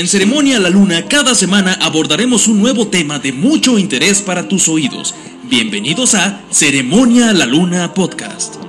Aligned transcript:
En 0.00 0.08
Ceremonia 0.08 0.56
a 0.56 0.60
la 0.60 0.70
Luna, 0.70 1.04
cada 1.08 1.34
semana 1.34 1.74
abordaremos 1.74 2.48
un 2.48 2.58
nuevo 2.58 2.88
tema 2.88 3.18
de 3.18 3.34
mucho 3.34 3.78
interés 3.78 4.22
para 4.22 4.48
tus 4.48 4.66
oídos. 4.66 5.14
Bienvenidos 5.42 6.14
a 6.14 6.40
Ceremonia 6.48 7.28
a 7.28 7.32
la 7.34 7.44
Luna 7.44 7.92
Podcast. 7.92 8.59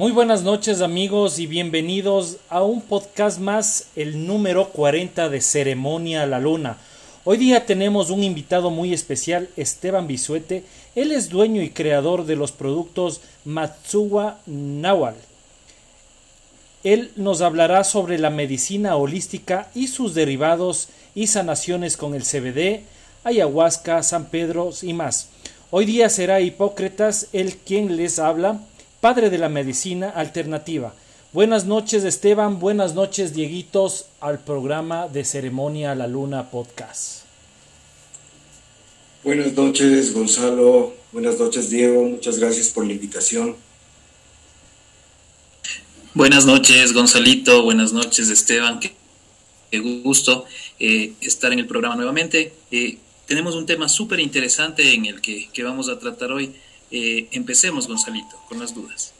Muy 0.00 0.12
buenas 0.12 0.44
noches 0.44 0.80
amigos 0.80 1.38
y 1.38 1.46
bienvenidos 1.46 2.38
a 2.48 2.62
un 2.62 2.80
podcast 2.80 3.38
más, 3.38 3.88
el 3.96 4.26
número 4.26 4.70
40 4.70 5.28
de 5.28 5.42
Ceremonia 5.42 6.22
a 6.22 6.26
la 6.26 6.40
Luna. 6.40 6.78
Hoy 7.24 7.36
día 7.36 7.66
tenemos 7.66 8.08
un 8.08 8.24
invitado 8.24 8.70
muy 8.70 8.94
especial, 8.94 9.50
Esteban 9.58 10.06
Bisuete. 10.06 10.64
Él 10.94 11.12
es 11.12 11.28
dueño 11.28 11.60
y 11.60 11.68
creador 11.68 12.24
de 12.24 12.34
los 12.34 12.50
productos 12.50 13.20
Matsuwa 13.44 14.38
Nawal. 14.46 15.16
Él 16.82 17.12
nos 17.16 17.42
hablará 17.42 17.84
sobre 17.84 18.18
la 18.18 18.30
medicina 18.30 18.96
holística 18.96 19.68
y 19.74 19.88
sus 19.88 20.14
derivados 20.14 20.88
y 21.14 21.26
sanaciones 21.26 21.98
con 21.98 22.14
el 22.14 22.22
CBD, 22.22 22.84
ayahuasca, 23.22 24.02
San 24.02 24.30
Pedro 24.30 24.70
y 24.80 24.94
más. 24.94 25.28
Hoy 25.70 25.84
día 25.84 26.08
será 26.08 26.40
Hipócrates 26.40 27.28
el 27.34 27.58
quien 27.58 27.98
les 27.98 28.18
habla 28.18 28.62
padre 29.00 29.30
de 29.30 29.38
la 29.38 29.48
medicina 29.48 30.10
alternativa. 30.10 30.94
Buenas 31.32 31.64
noches 31.64 32.04
Esteban, 32.04 32.58
buenas 32.58 32.94
noches 32.94 33.32
Dieguitos 33.32 34.06
al 34.20 34.40
programa 34.40 35.08
de 35.08 35.24
Ceremonia 35.24 35.92
a 35.92 35.94
la 35.94 36.06
Luna 36.06 36.50
Podcast. 36.50 37.22
Buenas 39.24 39.54
noches 39.54 40.12
Gonzalo, 40.12 40.92
buenas 41.12 41.38
noches 41.38 41.70
Diego, 41.70 42.02
muchas 42.04 42.38
gracias 42.38 42.68
por 42.68 42.86
la 42.86 42.92
invitación. 42.92 43.56
Buenas 46.12 46.44
noches 46.44 46.92
Gonzalito, 46.92 47.62
buenas 47.62 47.92
noches 47.92 48.28
Esteban, 48.28 48.80
qué, 48.80 49.78
gusto 50.02 50.44
eh, 50.78 51.14
estar 51.22 51.52
en 51.52 51.60
el 51.60 51.66
programa 51.66 51.96
nuevamente. 51.96 52.52
Eh, 52.70 52.98
tenemos 53.26 53.54
un 53.54 53.64
tema 53.64 53.88
súper 53.88 54.20
interesante 54.20 54.92
en 54.92 55.06
el 55.06 55.20
que, 55.22 55.48
que 55.52 55.62
vamos 55.62 55.88
a 55.88 55.98
tratar 55.98 56.32
hoy 56.32 56.52
eh, 56.90 57.28
empecemos, 57.32 57.86
Gonzalito, 57.86 58.36
con 58.48 58.58
las 58.58 58.74
dudas. 58.74 59.12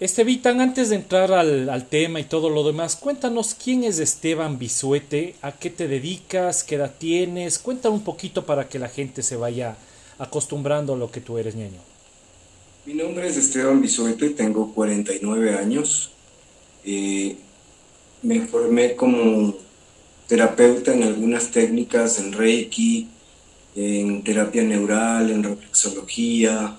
Estevitan, 0.00 0.62
antes 0.62 0.88
de 0.88 0.96
entrar 0.96 1.30
al, 1.30 1.86
tema 1.90 2.20
y 2.20 2.24
todo 2.24 2.48
lo 2.48 2.64
demás, 2.64 2.96
cuéntanos 2.96 3.54
quién 3.54 3.84
es 3.84 3.98
Esteban 3.98 4.58
Bisuete, 4.58 5.34
a 5.42 5.52
qué 5.52 5.68
te 5.68 5.88
dedicas, 5.88 6.64
qué 6.64 6.76
edad 6.76 6.94
tienes, 6.96 7.58
cuéntame 7.58 7.96
un 7.96 8.04
poquito 8.04 8.46
para 8.46 8.66
que 8.66 8.78
la 8.78 8.88
gente 8.88 9.22
se 9.22 9.36
vaya 9.36 9.76
acostumbrando 10.18 10.94
a 10.94 10.96
lo 10.96 11.10
que 11.10 11.20
tú 11.20 11.36
eres, 11.36 11.54
ñaño. 11.54 11.80
Mi 12.86 12.94
nombre 12.94 13.28
es 13.28 13.36
Esteban 13.36 13.82
Bisuete, 13.82 14.30
tengo 14.30 14.72
49 14.72 15.54
años. 15.54 16.12
Eh, 16.82 17.36
me 18.22 18.40
formé 18.46 18.96
como 18.96 19.54
terapeuta 20.26 20.94
en 20.94 21.02
algunas 21.02 21.50
técnicas, 21.50 22.18
en 22.18 22.32
Reiki, 22.32 23.06
en 23.76 24.24
terapia 24.24 24.62
neural, 24.62 25.30
en 25.30 25.42
reflexología, 25.42 26.78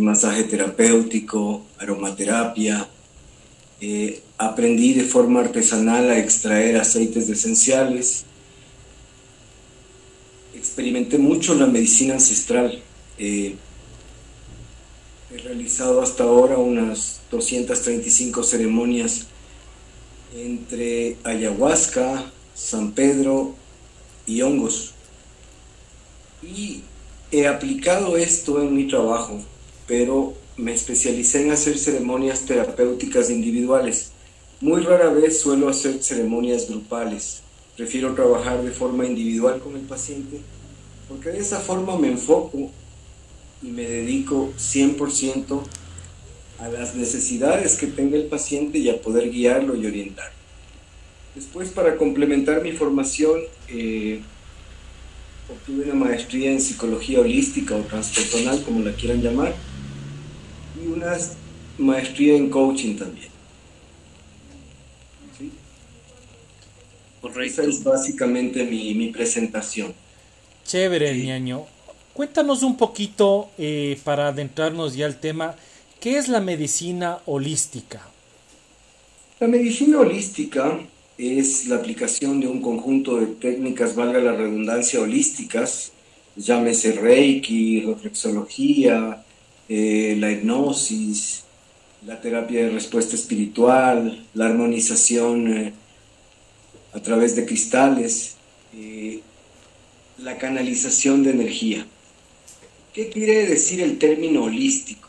masaje 0.00 0.44
terapéutico, 0.44 1.62
aromaterapia. 1.78 2.88
Eh, 3.80 4.22
aprendí 4.38 4.94
de 4.94 5.04
forma 5.04 5.40
artesanal 5.40 6.10
a 6.10 6.18
extraer 6.18 6.76
aceites 6.76 7.28
esenciales. 7.28 8.24
Experimenté 10.54 11.18
mucho 11.18 11.54
la 11.54 11.66
medicina 11.66 12.14
ancestral. 12.14 12.82
Eh, 13.18 13.56
he 15.30 15.38
realizado 15.38 16.00
hasta 16.00 16.24
ahora 16.24 16.56
unas 16.56 17.20
235 17.30 18.42
ceremonias 18.42 19.26
entre 20.34 21.18
ayahuasca, 21.24 22.30
San 22.54 22.92
Pedro 22.92 23.54
y 24.26 24.40
hongos. 24.40 24.92
Y 26.42 26.82
he 27.30 27.46
aplicado 27.46 28.16
esto 28.16 28.62
en 28.62 28.74
mi 28.74 28.88
trabajo 28.88 29.40
pero 29.92 30.32
me 30.56 30.72
especialicé 30.72 31.42
en 31.42 31.50
hacer 31.50 31.76
ceremonias 31.76 32.46
terapéuticas 32.46 33.28
individuales. 33.28 34.12
Muy 34.58 34.80
rara 34.80 35.10
vez 35.10 35.38
suelo 35.38 35.68
hacer 35.68 36.02
ceremonias 36.02 36.66
grupales. 36.70 37.42
Prefiero 37.76 38.14
trabajar 38.14 38.62
de 38.62 38.70
forma 38.70 39.04
individual 39.04 39.60
con 39.60 39.76
el 39.76 39.82
paciente 39.82 40.40
porque 41.10 41.28
de 41.28 41.40
esa 41.40 41.60
forma 41.60 41.98
me 41.98 42.08
enfoco 42.08 42.70
y 43.62 43.66
me 43.66 43.82
dedico 43.82 44.54
100% 44.56 45.60
a 46.60 46.68
las 46.68 46.94
necesidades 46.94 47.76
que 47.76 47.88
tenga 47.88 48.16
el 48.16 48.28
paciente 48.28 48.78
y 48.78 48.88
a 48.88 48.98
poder 48.98 49.30
guiarlo 49.30 49.76
y 49.76 49.84
orientarlo. 49.84 50.32
Después, 51.34 51.68
para 51.68 51.98
complementar 51.98 52.62
mi 52.62 52.72
formación, 52.72 53.40
eh, 53.68 54.22
obtuve 55.50 55.84
una 55.84 56.06
maestría 56.06 56.50
en 56.50 56.62
psicología 56.62 57.20
holística 57.20 57.76
o 57.76 57.80
transpersonal, 57.80 58.62
como 58.62 58.80
la 58.80 58.92
quieran 58.92 59.20
llamar, 59.20 59.54
y 60.80 60.86
una 60.86 61.16
maestría 61.78 62.36
en 62.36 62.50
coaching 62.50 62.96
también. 62.96 63.28
¿Sí? 65.38 65.52
Esa 67.44 67.62
es 67.64 67.82
básicamente 67.82 68.64
mi, 68.64 69.08
presentación. 69.08 69.94
Chévere, 70.64 71.16
ñaño. 71.16 71.66
Cuéntanos 72.12 72.62
un 72.62 72.76
poquito, 72.76 73.50
eh, 73.58 73.98
para 74.04 74.28
adentrarnos 74.28 74.94
ya 74.94 75.06
al 75.06 75.18
tema, 75.18 75.56
¿qué 76.00 76.18
es 76.18 76.28
la 76.28 76.40
medicina 76.40 77.18
holística? 77.26 78.02
La 79.40 79.48
medicina 79.48 79.98
holística 79.98 80.78
es 81.18 81.66
la 81.66 81.76
aplicación 81.76 82.40
de 82.40 82.48
un 82.48 82.60
conjunto 82.60 83.16
de 83.16 83.26
técnicas, 83.26 83.94
valga 83.94 84.20
la 84.20 84.32
redundancia, 84.32 85.00
holísticas, 85.00 85.92
llámese 86.36 86.92
Reiki, 86.92 87.80
reflexología, 87.80 89.21
eh, 89.74 90.16
la 90.18 90.30
hipnosis, 90.30 91.44
la 92.04 92.20
terapia 92.20 92.62
de 92.62 92.68
respuesta 92.68 93.16
espiritual, 93.16 94.22
la 94.34 94.44
armonización 94.44 95.50
eh, 95.50 95.72
a 96.92 97.00
través 97.00 97.36
de 97.36 97.46
cristales, 97.46 98.34
eh, 98.76 99.20
la 100.18 100.36
canalización 100.36 101.22
de 101.22 101.30
energía. 101.30 101.86
¿Qué 102.92 103.08
quiere 103.08 103.46
decir 103.46 103.80
el 103.80 103.98
término 103.98 104.44
holístico? 104.44 105.08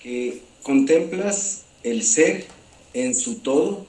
Que 0.00 0.42
contemplas 0.62 1.62
el 1.82 2.02
ser 2.02 2.44
en 2.92 3.14
su 3.14 3.36
todo, 3.36 3.86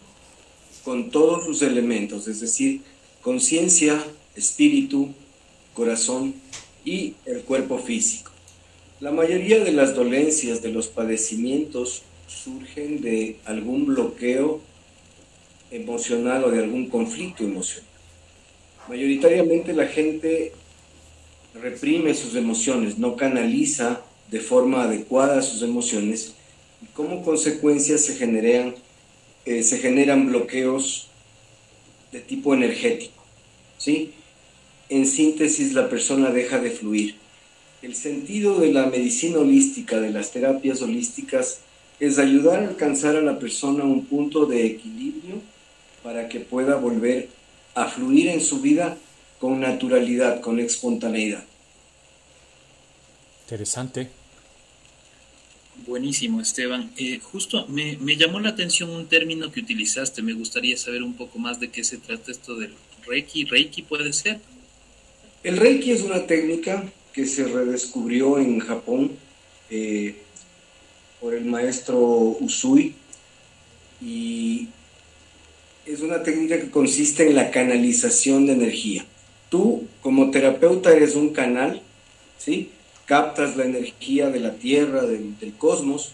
con 0.86 1.12
todos 1.12 1.44
sus 1.44 1.62
elementos, 1.62 2.30
es 2.30 2.40
decir, 2.40 2.84
conciencia, 3.22 4.02
espíritu, 4.34 5.10
corazón 5.74 6.36
y 6.86 7.16
el 7.26 7.42
cuerpo 7.42 7.78
físico. 7.80 8.37
La 9.00 9.12
mayoría 9.12 9.64
de 9.64 9.72
las 9.74 9.94
dolencias, 9.94 10.64
de 10.64 10.70
los 10.70 10.88
padecimientos, 10.88 12.02
surgen 12.28 13.00
de 13.02 13.38
algún 13.46 13.86
bloqueo 13.86 14.60
emocional 15.70 16.44
o 16.46 16.50
de 16.50 16.64
algún 16.64 16.90
conflicto 16.90 17.44
emocional. 17.44 17.88
Mayoritariamente 18.90 19.74
la 19.74 19.86
gente 19.86 20.52
reprime 21.54 22.16
sus 22.16 22.36
emociones, 22.36 22.98
no 22.98 23.16
canaliza 23.16 24.02
de 24.32 24.40
forma 24.40 24.84
adecuada 24.84 25.44
sus 25.44 25.62
emociones 25.62 26.34
y 26.82 26.88
como 26.88 27.24
consecuencia 27.24 28.00
se 28.00 28.16
generan, 28.16 28.74
eh, 29.46 29.62
se 29.62 29.78
generan 29.78 30.26
bloqueos 30.26 31.10
de 32.12 32.20
tipo 32.20 32.56
energético. 32.56 33.24
¿sí? 33.78 34.14
En 34.90 35.06
síntesis, 35.06 35.74
la 35.74 35.88
persona 35.88 36.32
deja 36.32 36.58
de 36.58 36.72
fluir. 36.72 37.27
El 37.82 37.96
sentido 37.96 38.60
de 38.60 38.74
la 38.74 38.88
medicina 38.88 39.38
holística, 39.38 40.00
de 40.00 40.12
las 40.12 40.32
terapias 40.32 40.82
holísticas, 40.82 41.60
es 42.00 42.18
ayudar 42.18 42.64
a 42.64 42.68
alcanzar 42.70 43.16
a 43.16 43.22
la 43.22 43.40
persona 43.40 43.84
un 43.84 44.06
punto 44.06 44.46
de 44.46 44.66
equilibrio 44.66 45.36
para 46.04 46.28
que 46.28 46.40
pueda 46.40 46.76
volver 46.76 47.30
a 47.76 47.88
fluir 47.88 48.30
en 48.30 48.42
su 48.42 48.62
vida 48.62 48.98
con 49.40 49.60
naturalidad, 49.60 50.42
con 50.42 50.60
espontaneidad. 50.60 51.44
Interesante. 53.46 54.10
Buenísimo, 55.86 56.42
Esteban. 56.42 56.92
Eh, 56.98 57.20
justo 57.20 57.68
me, 57.68 57.96
llamó 58.18 58.40
la 58.40 58.50
atención 58.50 58.90
un 58.90 59.08
término 59.08 59.52
que 59.52 59.60
utilizaste. 59.60 60.22
Me 60.22 60.34
gustaría 60.34 60.76
saber 60.76 61.04
un 61.04 61.14
poco 61.14 61.38
más 61.38 61.60
de 61.60 61.70
qué 61.70 61.84
se 61.84 61.98
trata 61.98 62.32
esto 62.32 62.56
del 62.56 62.74
Reiki. 63.06 63.46
¿Reiki 63.46 63.84
puede 63.84 64.12
ser? 64.12 64.40
El 65.44 65.58
Reiki 65.58 65.92
es 65.92 66.02
una 66.02 66.26
técnica 66.26 66.84
que 67.18 67.26
se 67.26 67.46
redescubrió 67.46 68.38
en 68.38 68.60
Japón 68.60 69.10
eh, 69.72 70.18
por 71.20 71.34
el 71.34 71.46
maestro 71.46 71.98
Usui 72.00 72.94
y 74.00 74.68
es 75.88 76.02
una 76.02 76.22
técnica 76.22 76.60
que 76.60 76.70
consiste 76.70 77.28
en 77.28 77.36
la 77.36 77.50
canalización 77.50 78.46
de 78.46 78.54
energía. 78.54 79.04
Tú 79.50 79.88
como 80.04 80.30
terapeuta 80.30 80.96
eres 80.96 81.16
un 81.16 81.30
canal, 81.30 81.82
¿sí? 82.38 82.70
captas 83.08 83.58
la 83.58 83.66
energía 83.66 84.30
de 84.30 84.40
la 84.40 84.54
Tierra, 84.54 85.02
del, 85.02 85.34
cosmos, 85.58 86.12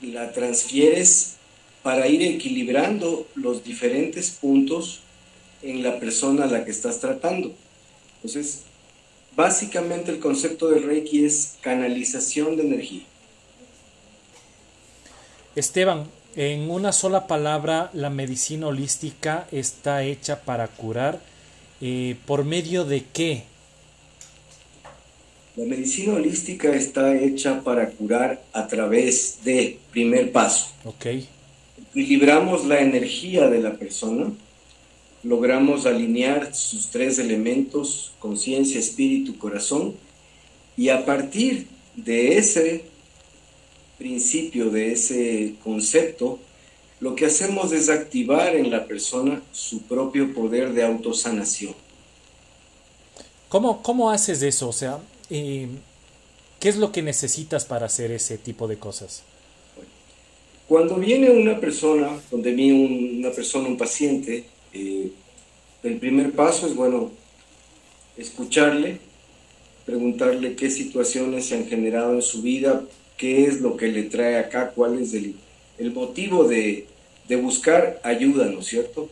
y 0.00 0.12
la 0.12 0.32
transfieres 0.32 1.34
para 1.82 2.08
ir 2.08 2.22
equilibrando 2.22 3.28
los 3.34 3.62
diferentes 3.62 4.30
puntos 4.30 5.00
en 5.60 5.82
la 5.82 6.00
persona 6.00 6.44
a 6.44 6.46
la 6.46 6.64
que 6.64 6.70
estás 6.70 6.98
tratando. 7.00 7.54
Entonces, 8.16 8.62
básicamente 9.36 10.10
el 10.10 10.18
concepto 10.18 10.68
de 10.68 10.80
Reiki 10.80 11.24
es 11.24 11.56
canalización 11.60 12.56
de 12.56 12.62
energía. 12.62 13.02
Esteban, 15.56 16.08
en 16.36 16.70
una 16.70 16.92
sola 16.92 17.26
palabra, 17.26 17.90
la 17.92 18.10
medicina 18.10 18.66
holística 18.66 19.46
está 19.52 20.02
hecha 20.02 20.40
para 20.40 20.66
curar. 20.66 21.20
Eh, 21.80 22.16
¿Por 22.26 22.44
medio 22.44 22.84
de 22.84 23.04
qué? 23.12 23.44
La 25.56 25.64
medicina 25.64 26.14
holística 26.14 26.74
está 26.74 27.14
hecha 27.14 27.62
para 27.62 27.88
curar 27.90 28.42
a 28.52 28.66
través 28.66 29.38
de, 29.44 29.78
primer 29.92 30.32
paso. 30.32 30.72
Ok. 30.84 31.06
Equilibramos 31.94 32.64
la 32.64 32.80
energía 32.80 33.48
de 33.48 33.60
la 33.60 33.74
persona, 33.74 34.32
logramos 35.24 35.86
alinear 35.86 36.54
sus 36.54 36.88
tres 36.88 37.18
elementos, 37.18 38.12
conciencia, 38.18 38.78
espíritu, 38.78 39.36
corazón, 39.38 39.94
y 40.76 40.90
a 40.90 41.04
partir 41.04 41.66
de 41.96 42.36
ese 42.36 42.84
principio, 43.98 44.70
de 44.70 44.92
ese 44.92 45.54
concepto, 45.64 46.38
lo 47.00 47.14
que 47.14 47.26
hacemos 47.26 47.72
es 47.72 47.88
activar 47.88 48.54
en 48.54 48.70
la 48.70 48.86
persona 48.86 49.42
su 49.52 49.82
propio 49.82 50.34
poder 50.34 50.72
de 50.72 50.84
autosanación. 50.84 51.74
¿Cómo, 53.48 53.82
cómo 53.82 54.10
haces 54.10 54.42
eso? 54.42 54.68
O 54.68 54.72
sea, 54.72 54.98
¿qué 55.28 55.68
es 56.62 56.76
lo 56.76 56.92
que 56.92 57.02
necesitas 57.02 57.64
para 57.64 57.86
hacer 57.86 58.10
ese 58.10 58.36
tipo 58.36 58.68
de 58.68 58.78
cosas? 58.78 59.22
Cuando 60.68 60.96
viene 60.96 61.30
una 61.30 61.60
persona, 61.60 62.20
donde 62.30 62.52
viene 62.52 63.18
una 63.18 63.30
persona, 63.30 63.68
un 63.68 63.76
paciente, 63.76 64.46
eh, 64.74 65.10
el 65.82 65.98
primer 65.98 66.32
paso 66.32 66.66
es, 66.66 66.74
bueno, 66.74 67.10
escucharle, 68.16 68.98
preguntarle 69.86 70.56
qué 70.56 70.70
situaciones 70.70 71.46
se 71.46 71.56
han 71.56 71.66
generado 71.66 72.14
en 72.14 72.22
su 72.22 72.42
vida, 72.42 72.84
qué 73.16 73.46
es 73.46 73.60
lo 73.60 73.76
que 73.76 73.88
le 73.88 74.04
trae 74.04 74.38
acá, 74.38 74.70
cuál 74.74 74.98
es 74.98 75.14
el, 75.14 75.34
motivo 75.92 76.44
de, 76.44 76.86
buscar 77.40 78.00
ayuda, 78.02 78.46
¿no 78.46 78.60
es 78.60 78.66
cierto? 78.66 79.08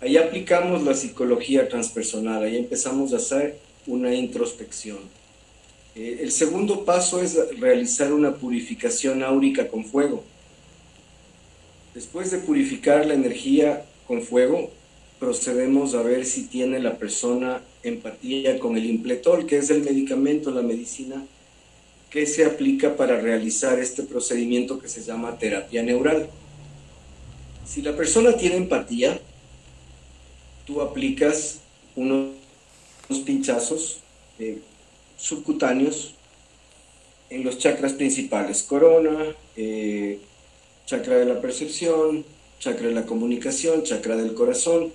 Ahí 0.00 0.16
aplicamos 0.16 0.82
la 0.82 0.94
psicología 0.94 1.68
transpersonal, 1.68 2.42
ahí 2.42 2.56
empezamos 2.56 3.12
a 3.12 3.16
hacer 3.16 3.58
una 3.86 4.14
introspección 4.14 4.98
eh, 5.94 6.20
el 6.22 6.32
segundo 6.32 6.84
paso 6.84 7.20
es 7.20 7.36
realizar 7.58 8.12
una 8.12 8.34
purificación 8.34 9.22
áurica 9.22 9.68
con 9.68 9.84
fuego. 9.84 10.24
Después 11.94 12.30
de 12.30 12.38
purificar 12.38 13.04
la 13.04 13.14
energía 13.14 13.84
con 14.06 14.22
fuego, 14.22 14.70
procedemos 15.22 15.94
a 15.94 16.02
ver 16.02 16.26
si 16.26 16.48
tiene 16.48 16.80
la 16.80 16.98
persona 16.98 17.62
empatía 17.84 18.58
con 18.58 18.76
el 18.76 18.86
impletol, 18.86 19.46
que 19.46 19.58
es 19.58 19.70
el 19.70 19.82
medicamento, 19.82 20.50
la 20.50 20.62
medicina 20.62 21.24
que 22.10 22.26
se 22.26 22.44
aplica 22.44 22.96
para 22.96 23.20
realizar 23.20 23.78
este 23.78 24.02
procedimiento 24.02 24.80
que 24.80 24.88
se 24.88 25.04
llama 25.04 25.38
terapia 25.38 25.84
neural. 25.84 26.28
Si 27.64 27.82
la 27.82 27.94
persona 27.96 28.36
tiene 28.36 28.56
empatía, 28.56 29.20
tú 30.66 30.80
aplicas 30.80 31.60
unos, 31.94 32.32
pinchazos 33.24 34.00
eh, 34.40 34.58
subcutáneos 35.16 36.14
en 37.30 37.44
los 37.44 37.58
chakras 37.58 37.92
principales, 37.92 38.64
corona, 38.64 39.36
eh, 39.54 40.18
chakra 40.84 41.18
de 41.18 41.26
la 41.26 41.40
percepción, 41.40 42.24
chakra 42.58 42.88
de 42.88 42.94
la 42.94 43.06
comunicación, 43.06 43.84
chakra 43.84 44.16
del 44.16 44.34
corazón, 44.34 44.92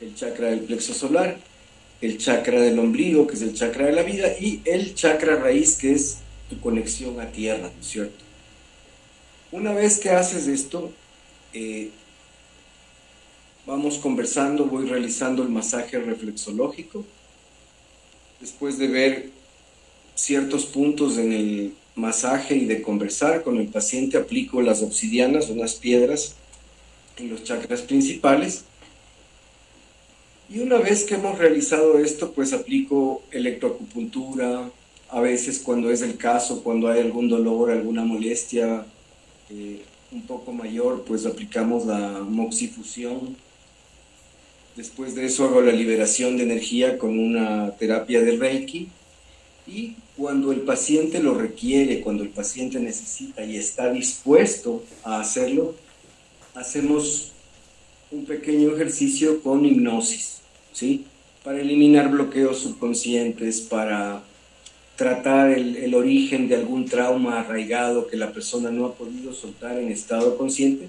el 0.00 0.14
chakra 0.14 0.48
del 0.48 0.60
plexo 0.60 0.94
solar, 0.94 1.38
el 2.00 2.18
chakra 2.18 2.60
del 2.60 2.78
ombligo, 2.78 3.26
que 3.26 3.34
es 3.34 3.42
el 3.42 3.54
chakra 3.54 3.86
de 3.86 3.92
la 3.92 4.02
vida, 4.02 4.28
y 4.38 4.60
el 4.64 4.94
chakra 4.94 5.36
raíz, 5.36 5.76
que 5.76 5.92
es 5.92 6.18
tu 6.48 6.58
conexión 6.60 7.20
a 7.20 7.30
tierra, 7.30 7.70
¿no 7.74 7.80
es 7.80 7.86
cierto? 7.86 8.24
Una 9.52 9.72
vez 9.72 9.98
que 9.98 10.10
haces 10.10 10.46
esto, 10.46 10.92
eh, 11.52 11.90
vamos 13.66 13.98
conversando, 13.98 14.64
voy 14.66 14.88
realizando 14.88 15.42
el 15.42 15.48
masaje 15.48 15.98
reflexológico, 15.98 17.04
después 18.40 18.78
de 18.78 18.88
ver 18.88 19.30
ciertos 20.14 20.66
puntos 20.66 21.18
en 21.18 21.32
el 21.32 21.74
masaje 21.94 22.54
y 22.54 22.64
de 22.64 22.82
conversar 22.82 23.42
con 23.42 23.58
el 23.58 23.68
paciente, 23.68 24.16
aplico 24.16 24.62
las 24.62 24.82
obsidianas, 24.82 25.50
unas 25.50 25.74
piedras 25.74 26.36
en 27.16 27.30
los 27.30 27.44
chakras 27.44 27.82
principales. 27.82 28.64
Y 30.52 30.58
una 30.58 30.78
vez 30.78 31.04
que 31.04 31.14
hemos 31.14 31.38
realizado 31.38 32.00
esto, 32.00 32.32
pues 32.32 32.52
aplico 32.52 33.22
electroacupuntura, 33.30 34.68
a 35.08 35.20
veces 35.20 35.60
cuando 35.60 35.90
es 35.90 36.02
el 36.02 36.16
caso, 36.16 36.64
cuando 36.64 36.88
hay 36.88 37.00
algún 37.00 37.28
dolor, 37.28 37.70
alguna 37.70 38.04
molestia 38.04 38.84
eh, 39.48 39.82
un 40.10 40.22
poco 40.22 40.52
mayor, 40.52 41.04
pues 41.04 41.24
aplicamos 41.24 41.86
la 41.86 42.24
moxifusión. 42.28 43.36
Después 44.74 45.14
de 45.14 45.26
eso 45.26 45.44
hago 45.44 45.60
la 45.60 45.70
liberación 45.72 46.36
de 46.36 46.42
energía 46.42 46.98
con 46.98 47.16
una 47.16 47.70
terapia 47.76 48.20
de 48.20 48.36
Reiki 48.36 48.88
y 49.68 49.94
cuando 50.16 50.50
el 50.50 50.62
paciente 50.62 51.20
lo 51.20 51.34
requiere, 51.34 52.00
cuando 52.00 52.24
el 52.24 52.30
paciente 52.30 52.80
necesita 52.80 53.44
y 53.44 53.56
está 53.56 53.92
dispuesto 53.92 54.82
a 55.04 55.20
hacerlo, 55.20 55.76
hacemos 56.54 57.30
un 58.10 58.24
pequeño 58.24 58.74
ejercicio 58.74 59.40
con 59.42 59.64
hipnosis, 59.64 60.39
¿sí? 60.72 61.04
Para 61.44 61.60
eliminar 61.60 62.10
bloqueos 62.10 62.58
subconscientes, 62.58 63.60
para 63.60 64.22
tratar 64.96 65.50
el, 65.50 65.76
el, 65.76 65.94
origen 65.94 66.48
de 66.48 66.56
algún 66.56 66.84
trauma 66.84 67.40
arraigado 67.40 68.06
que 68.06 68.16
la 68.16 68.32
persona 68.32 68.70
no 68.70 68.84
ha 68.84 68.94
podido 68.94 69.32
soltar 69.32 69.78
en 69.78 69.90
estado 69.90 70.36
consciente, 70.36 70.88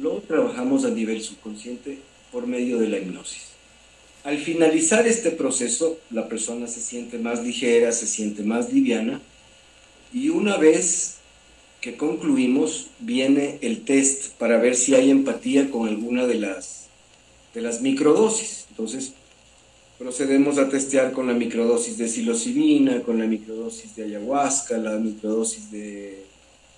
lo 0.00 0.18
trabajamos 0.20 0.84
a 0.84 0.90
nivel 0.90 1.20
subconsciente 1.20 1.98
por 2.30 2.46
medio 2.46 2.78
de 2.78 2.88
la 2.88 2.98
hipnosis. 2.98 3.50
Al 4.22 4.38
finalizar 4.38 5.06
este 5.06 5.30
proceso, 5.30 5.98
la 6.10 6.28
persona 6.28 6.66
se 6.66 6.80
siente 6.80 7.18
más 7.18 7.42
ligera, 7.42 7.90
se 7.90 8.06
siente 8.06 8.42
más 8.42 8.72
liviana 8.72 9.20
y 10.12 10.28
una 10.28 10.56
vez 10.58 11.16
que 11.80 11.96
concluimos 11.96 12.88
viene 12.98 13.58
el 13.62 13.82
test 13.82 14.32
para 14.34 14.58
ver 14.58 14.76
si 14.76 14.94
hay 14.94 15.10
empatía 15.10 15.70
con 15.70 15.88
alguna 15.88 16.26
de 16.26 16.34
las, 16.34 16.79
de 17.54 17.62
las 17.62 17.80
microdosis. 17.80 18.66
Entonces, 18.70 19.12
Procedemos 20.00 20.56
a 20.56 20.70
testear 20.70 21.12
con 21.12 21.26
la 21.26 21.34
microdosis 21.34 21.98
de 21.98 22.08
psilocibina, 22.08 23.02
con 23.02 23.18
la 23.18 23.26
microdosis 23.26 23.94
de 23.96 24.04
ayahuasca, 24.04 24.78
la 24.78 24.92
microdosis 24.92 25.70
de 25.70 26.24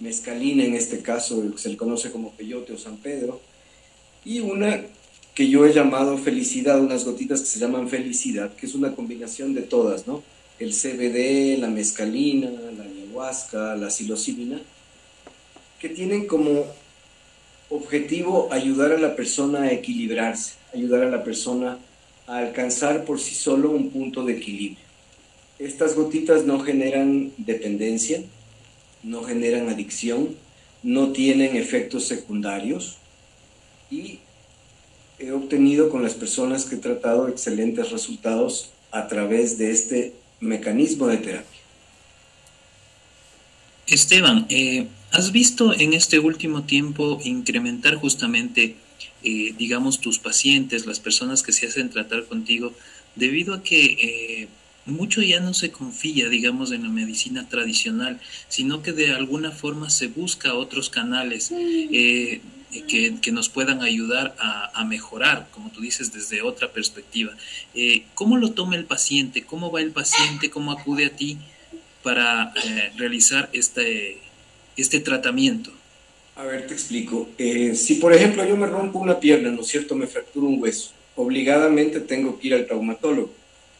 mescalina, 0.00 0.64
en 0.64 0.74
este 0.74 1.02
caso 1.02 1.40
se 1.56 1.68
le 1.68 1.76
conoce 1.76 2.10
como 2.10 2.32
peyote 2.32 2.72
o 2.72 2.78
San 2.78 2.96
Pedro, 2.96 3.40
y 4.24 4.40
una 4.40 4.82
que 5.36 5.48
yo 5.48 5.64
he 5.64 5.72
llamado 5.72 6.18
felicidad, 6.18 6.80
unas 6.80 7.04
gotitas 7.04 7.42
que 7.42 7.46
se 7.46 7.60
llaman 7.60 7.88
felicidad, 7.88 8.56
que 8.56 8.66
es 8.66 8.74
una 8.74 8.92
combinación 8.96 9.54
de 9.54 9.62
todas, 9.62 10.08
¿no? 10.08 10.24
El 10.58 10.72
CBD, 10.72 11.60
la 11.60 11.68
mescalina, 11.68 12.50
la 12.50 12.82
ayahuasca, 12.82 13.76
la 13.76 13.88
psilocibina, 13.88 14.60
que 15.78 15.88
tienen 15.88 16.26
como 16.26 16.66
objetivo 17.70 18.48
ayudar 18.50 18.90
a 18.90 18.98
la 18.98 19.14
persona 19.14 19.62
a 19.62 19.72
equilibrarse, 19.72 20.54
ayudar 20.74 21.04
a 21.04 21.10
la 21.10 21.24
persona 21.24 21.78
a 22.26 22.38
alcanzar 22.38 23.04
por 23.04 23.20
sí 23.20 23.34
solo 23.34 23.70
un 23.70 23.90
punto 23.90 24.24
de 24.24 24.34
equilibrio. 24.34 24.84
Estas 25.58 25.94
gotitas 25.94 26.44
no 26.44 26.60
generan 26.60 27.32
dependencia, 27.36 28.22
no 29.02 29.22
generan 29.22 29.68
adicción, 29.68 30.36
no 30.82 31.12
tienen 31.12 31.56
efectos 31.56 32.06
secundarios 32.06 32.96
y 33.90 34.18
he 35.18 35.30
obtenido 35.30 35.88
con 35.88 36.02
las 36.02 36.14
personas 36.14 36.64
que 36.64 36.76
he 36.76 36.78
tratado 36.78 37.28
excelentes 37.28 37.90
resultados 37.90 38.70
a 38.90 39.06
través 39.06 39.58
de 39.58 39.70
este 39.70 40.12
mecanismo 40.40 41.06
de 41.06 41.18
terapia. 41.18 41.60
Esteban, 43.86 44.46
eh, 44.48 44.86
¿has 45.10 45.32
visto 45.32 45.72
en 45.72 45.92
este 45.92 46.18
último 46.18 46.64
tiempo 46.64 47.20
incrementar 47.24 47.96
justamente, 47.96 48.74
eh, 49.24 49.54
digamos, 49.56 50.00
tus 50.00 50.18
pacientes, 50.18 50.86
las 50.86 51.00
personas 51.00 51.42
que 51.42 51.52
se 51.52 51.66
hacen 51.66 51.90
tratar 51.90 52.24
contigo, 52.24 52.74
debido 53.14 53.54
a 53.54 53.62
que 53.62 53.84
eh, 53.84 54.48
mucho 54.86 55.22
ya 55.22 55.40
no 55.40 55.54
se 55.54 55.70
confía, 55.70 56.28
digamos, 56.28 56.72
en 56.72 56.82
la 56.82 56.88
medicina 56.88 57.48
tradicional, 57.48 58.20
sino 58.48 58.82
que 58.82 58.92
de 58.92 59.12
alguna 59.12 59.52
forma 59.52 59.90
se 59.90 60.08
busca 60.08 60.54
otros 60.54 60.90
canales 60.90 61.52
eh, 61.52 62.40
que, 62.88 63.32
nos 63.32 63.48
puedan 63.48 63.82
ayudar 63.82 64.34
a, 64.38 64.84
mejorar, 64.84 65.48
como 65.52 65.70
tú 65.70 65.80
dices, 65.80 66.12
desde 66.12 66.42
otra 66.42 66.72
perspectiva. 66.72 67.32
Eh, 67.74 68.04
¿Cómo 68.14 68.36
lo 68.36 68.52
toma 68.52 68.76
el 68.76 68.84
paciente? 68.84 69.44
¿Cómo 69.44 69.70
va 69.70 69.80
el 69.80 69.92
paciente? 69.92 70.50
¿Cómo 70.50 70.72
acude 70.72 71.06
a 71.06 71.16
ti 71.16 71.38
para 72.02 72.52
realizar 72.96 73.48
este, 73.52 74.18
este 74.76 75.00
tratamiento? 75.00 75.72
A 76.36 76.44
ver, 76.44 76.66
te 76.66 76.74
explico. 76.74 77.28
si, 77.36 77.94
por 78.00 78.12
ejemplo, 78.12 78.44
yo 78.44 78.56
me 78.56 78.66
rompo 78.66 78.98
una 78.98 79.20
pierna, 79.20 79.50
¿no 79.50 79.60
es 79.60 79.66
cierto? 79.68 79.94
Me 79.94 80.06
fracturo 80.06 80.46
un 80.46 80.62
hueso. 80.62 80.90
Obligadamente 81.14 82.00
tengo 82.00 82.38
que 82.38 82.48
ir 82.48 82.54
al 82.54 82.66
traumatólogo 82.66 83.30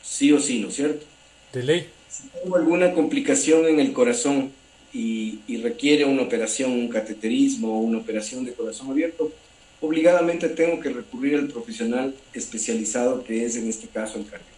sí 0.03 0.33
o 0.33 0.41
sí, 0.41 0.61
¿no 0.61 0.69
es 0.69 0.75
cierto? 0.75 1.07
De 1.53 1.63
ley. 1.63 1.89
Si 2.09 2.29
tengo 2.29 2.57
alguna 2.57 2.93
complicación 2.93 3.67
en 3.67 3.81
el 3.81 3.93
corazón 3.93 4.53
y, 4.93 5.41
requiere 5.63 6.05
una 6.05 6.23
operación, 6.23 6.73
un 6.73 6.89
cateterismo 6.89 7.79
o 7.79 7.81
una 7.81 7.99
operación 7.99 8.45
de 8.45 8.53
corazón 8.53 8.91
abierto, 8.91 9.33
obligadamente 9.81 10.49
tengo 10.49 10.81
que 10.81 10.91
recurrir 10.91 11.37
al 11.37 11.49
profesional 11.49 12.15
especializado 12.35 13.23
que 13.25 13.45
es 13.45 13.57
en 13.57 13.69
este 13.69 13.87
caso 13.87 14.19
el 14.19 14.25
cardiólogo. 14.25 14.53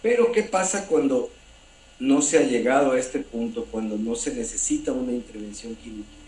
Pero 0.00 0.32
¿qué 0.32 0.42
pasa 0.42 0.86
cuando 0.86 1.30
no 1.98 2.22
se 2.22 2.38
ha 2.38 2.42
llegado 2.42 2.92
a 2.92 2.98
este 2.98 3.18
punto, 3.18 3.66
cuando 3.70 3.96
no 3.98 4.14
se 4.14 4.34
necesita 4.34 4.92
una 4.92 5.12
intervención 5.12 5.74
quirúrgica? 5.76 6.21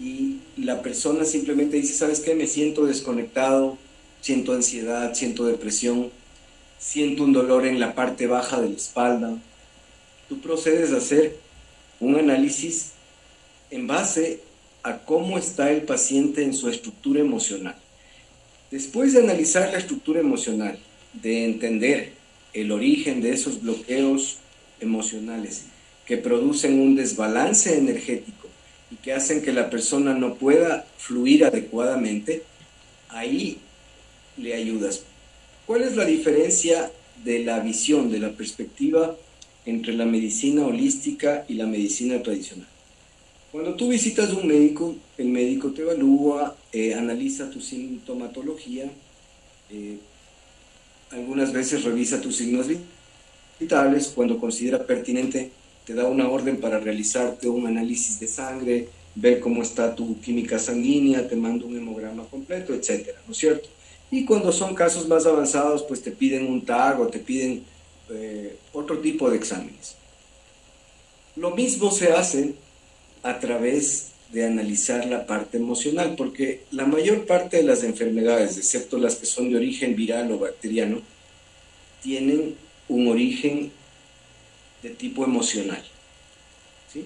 Y 0.00 0.38
la 0.56 0.80
persona 0.80 1.26
simplemente 1.26 1.76
dice, 1.76 1.92
¿sabes 1.92 2.20
qué? 2.20 2.34
Me 2.34 2.46
siento 2.46 2.86
desconectado, 2.86 3.76
siento 4.22 4.54
ansiedad, 4.54 5.12
siento 5.12 5.44
depresión, 5.44 6.10
siento 6.78 7.24
un 7.24 7.34
dolor 7.34 7.66
en 7.66 7.78
la 7.78 7.94
parte 7.94 8.26
baja 8.26 8.62
de 8.62 8.70
la 8.70 8.76
espalda. 8.76 9.36
Tú 10.28 10.40
procedes 10.40 10.92
a 10.92 10.96
hacer 10.96 11.36
un 12.00 12.16
análisis 12.16 12.92
en 13.70 13.86
base 13.86 14.40
a 14.82 14.98
cómo 15.00 15.36
está 15.36 15.70
el 15.70 15.82
paciente 15.82 16.42
en 16.42 16.54
su 16.54 16.70
estructura 16.70 17.20
emocional. 17.20 17.76
Después 18.70 19.12
de 19.12 19.20
analizar 19.20 19.70
la 19.70 19.78
estructura 19.78 20.20
emocional, 20.20 20.78
de 21.12 21.44
entender 21.44 22.12
el 22.54 22.72
origen 22.72 23.20
de 23.20 23.32
esos 23.32 23.60
bloqueos 23.60 24.38
emocionales 24.80 25.64
que 26.06 26.16
producen 26.16 26.80
un 26.80 26.96
desbalance 26.96 27.76
energético 27.76 28.39
hacen 29.12 29.42
que 29.42 29.52
la 29.52 29.70
persona 29.70 30.14
no 30.14 30.34
pueda 30.34 30.86
fluir 30.98 31.44
adecuadamente, 31.44 32.42
ahí 33.08 33.58
le 34.36 34.54
ayudas. 34.54 35.02
¿Cuál 35.66 35.82
es 35.82 35.96
la 35.96 36.04
diferencia 36.04 36.90
de 37.24 37.40
la 37.40 37.60
visión, 37.60 38.10
de 38.10 38.18
la 38.18 38.30
perspectiva 38.30 39.16
entre 39.66 39.92
la 39.92 40.06
medicina 40.06 40.66
holística 40.66 41.44
y 41.48 41.54
la 41.54 41.66
medicina 41.66 42.22
tradicional? 42.22 42.66
Cuando 43.52 43.74
tú 43.74 43.88
visitas 43.88 44.32
un 44.32 44.46
médico, 44.46 44.94
el 45.18 45.28
médico 45.28 45.72
te 45.72 45.82
evalúa, 45.82 46.56
eh, 46.72 46.94
analiza 46.94 47.50
tu 47.50 47.60
sintomatología, 47.60 48.90
eh, 49.70 49.98
algunas 51.10 51.52
veces 51.52 51.82
revisa 51.82 52.20
tus 52.20 52.36
signos 52.36 52.66
vitales, 53.58 54.12
cuando 54.14 54.38
considera 54.38 54.86
pertinente 54.86 55.50
te 55.84 55.94
da 55.94 56.06
una 56.06 56.28
orden 56.28 56.58
para 56.60 56.78
realizarte 56.78 57.48
un 57.48 57.66
análisis 57.66 58.20
de 58.20 58.28
sangre, 58.28 58.88
ver 59.14 59.40
cómo 59.40 59.62
está 59.62 59.94
tu 59.94 60.20
química 60.20 60.58
sanguínea, 60.58 61.28
te 61.28 61.36
manda 61.36 61.66
un 61.66 61.76
hemograma 61.76 62.24
completo, 62.24 62.74
etcétera, 62.74 63.20
¿no 63.26 63.32
es 63.32 63.38
cierto? 63.38 63.68
Y 64.10 64.24
cuando 64.24 64.52
son 64.52 64.74
casos 64.74 65.06
más 65.08 65.26
avanzados, 65.26 65.82
pues 65.84 66.02
te 66.02 66.10
piden 66.10 66.46
un 66.46 66.64
tag 66.64 67.00
o 67.00 67.06
te 67.06 67.18
piden 67.18 67.64
eh, 68.10 68.56
otro 68.72 68.98
tipo 68.98 69.30
de 69.30 69.36
exámenes. 69.36 69.96
Lo 71.36 71.50
mismo 71.52 71.90
se 71.90 72.12
hace 72.12 72.54
a 73.22 73.38
través 73.38 74.08
de 74.32 74.46
analizar 74.46 75.06
la 75.06 75.26
parte 75.26 75.58
emocional, 75.58 76.14
porque 76.16 76.62
la 76.70 76.86
mayor 76.86 77.26
parte 77.26 77.58
de 77.58 77.62
las 77.64 77.82
enfermedades, 77.82 78.56
excepto 78.56 78.98
las 78.98 79.16
que 79.16 79.26
son 79.26 79.50
de 79.50 79.56
origen 79.56 79.96
viral 79.96 80.30
o 80.32 80.38
bacteriano, 80.38 81.02
tienen 82.02 82.56
un 82.88 83.08
origen 83.08 83.72
de 84.82 84.90
tipo 84.90 85.24
emocional. 85.24 85.82
¿sí? 86.92 87.04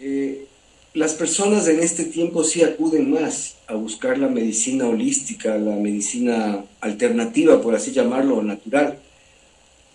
Eh, 0.00 0.46
las 0.94 1.14
personas 1.14 1.68
en 1.68 1.80
este 1.80 2.04
tiempo 2.04 2.42
sí 2.42 2.62
acuden 2.62 3.10
más 3.10 3.56
a 3.66 3.74
buscar 3.74 4.16
la 4.16 4.28
medicina 4.28 4.88
holística, 4.88 5.58
la 5.58 5.76
medicina 5.76 6.64
alternativa, 6.80 7.60
por 7.60 7.74
así 7.74 7.92
llamarlo, 7.92 8.42
natural, 8.42 8.98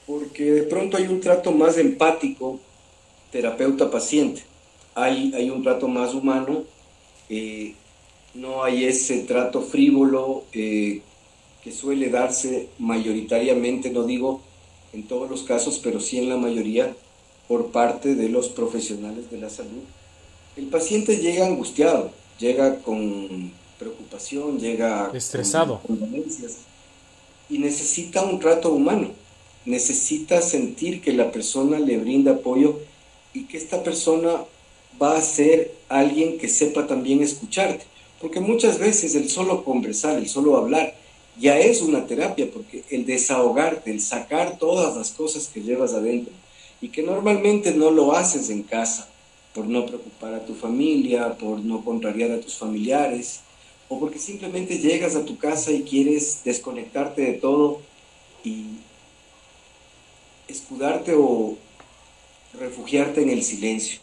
porque 0.05 0.51
de 0.51 0.63
pronto 0.63 0.98
hay 0.98 1.08
un 1.08 1.20
trato 1.20 1.51
más 1.51 1.77
empático, 1.77 2.60
terapeuta-paciente, 3.31 4.43
hay, 4.93 5.34
hay 5.34 5.50
un 5.50 5.63
trato 5.63 5.88
más 5.88 6.13
humano, 6.13 6.65
eh, 7.29 7.74
no 8.34 8.63
hay 8.63 8.86
ese 8.86 9.20
trato 9.22 9.62
frívolo 9.62 10.43
eh, 10.53 11.01
que 11.63 11.72
suele 11.72 12.10
darse 12.10 12.70
mayoritariamente, 12.77 13.89
no 13.89 14.03
digo 14.03 14.41
en 14.93 15.08
todos 15.08 15.29
los 15.29 15.43
casos, 15.43 15.79
pero 15.84 16.00
sí 16.00 16.20
en 16.20 16.29
la 16.29 16.38
mayoría, 16.38 16.93
por 17.51 17.70
parte 17.70 18.15
de 18.15 18.29
los 18.29 18.48
profesionales 18.48 19.29
de 19.29 19.38
la 19.38 19.50
salud. 19.50 19.84
El 20.55 20.67
paciente 20.67 21.17
llega 21.17 21.46
angustiado, 21.46 22.10
llega 22.39 22.77
con 22.77 23.51
preocupación, 23.77 24.58
llega 24.58 25.12
estresado. 25.13 25.81
con 25.86 26.00
y 27.50 27.58
necesita 27.58 28.24
un 28.24 28.39
trato 28.39 28.72
humano, 28.72 29.10
necesita 29.65 30.41
sentir 30.41 31.01
que 31.01 31.12
la 31.12 31.29
persona 31.29 31.77
le 31.77 31.98
brinda 31.98 32.36
apoyo 32.36 32.79
y 33.34 33.43
que 33.48 33.58
esta 33.58 33.84
persona 33.84 34.46
va 35.01 35.17
a 35.17 35.22
ser 35.22 35.74
alguien 35.89 36.38
que 36.38 36.48
sepa 36.48 36.88
también 36.88 37.22
escucharte, 37.22 37.84
porque 38.22 38.39
muchas 38.39 38.79
veces 38.79 39.13
el 39.15 39.29
solo 39.29 39.65
conversar, 39.65 40.17
el 40.17 40.29
solo 40.29 40.55
hablar, 40.55 40.96
ya 41.38 41.60
es 41.60 41.81
una 41.81 42.08
terapia, 42.08 42.50
porque 42.50 42.86
el 42.91 43.05
desahogarte, 43.05 43.91
el 43.91 44.00
sacar 44.00 44.58
todas 44.58 44.96
las 44.96 45.12
cosas 45.12 45.50
que 45.53 45.62
llevas 45.62 45.93
adentro 45.93 46.31
y 46.82 46.90
que 46.90 47.04
normalmente 47.04 47.74
no 47.74 47.92
lo 47.92 48.14
haces 48.14 48.50
en 48.50 48.64
casa, 48.64 49.08
por 49.54 49.66
no 49.66 49.86
preocupar 49.86 50.34
a 50.34 50.46
tu 50.46 50.56
familia, 50.56 51.38
por 51.38 51.60
no 51.60 51.84
contrariar 51.84 52.32
a 52.32 52.42
tus 52.42 52.56
familiares, 52.56 53.42
o 53.88 54.00
porque 54.00 54.20
simplemente 54.20 54.80
llegas 54.80 55.16
a 55.16 55.26
tu 55.26 55.38
casa 55.38 55.72
y 55.72 55.84
quieres 55.84 56.42
desconectarte 56.44 57.22
de 57.22 57.34
todo 57.34 57.82
y 58.44 58.66
escudarte 60.48 61.14
o 61.14 61.58
refugiarte 62.60 63.22
en 63.22 63.30
el 63.30 63.44
silencio. 63.44 64.00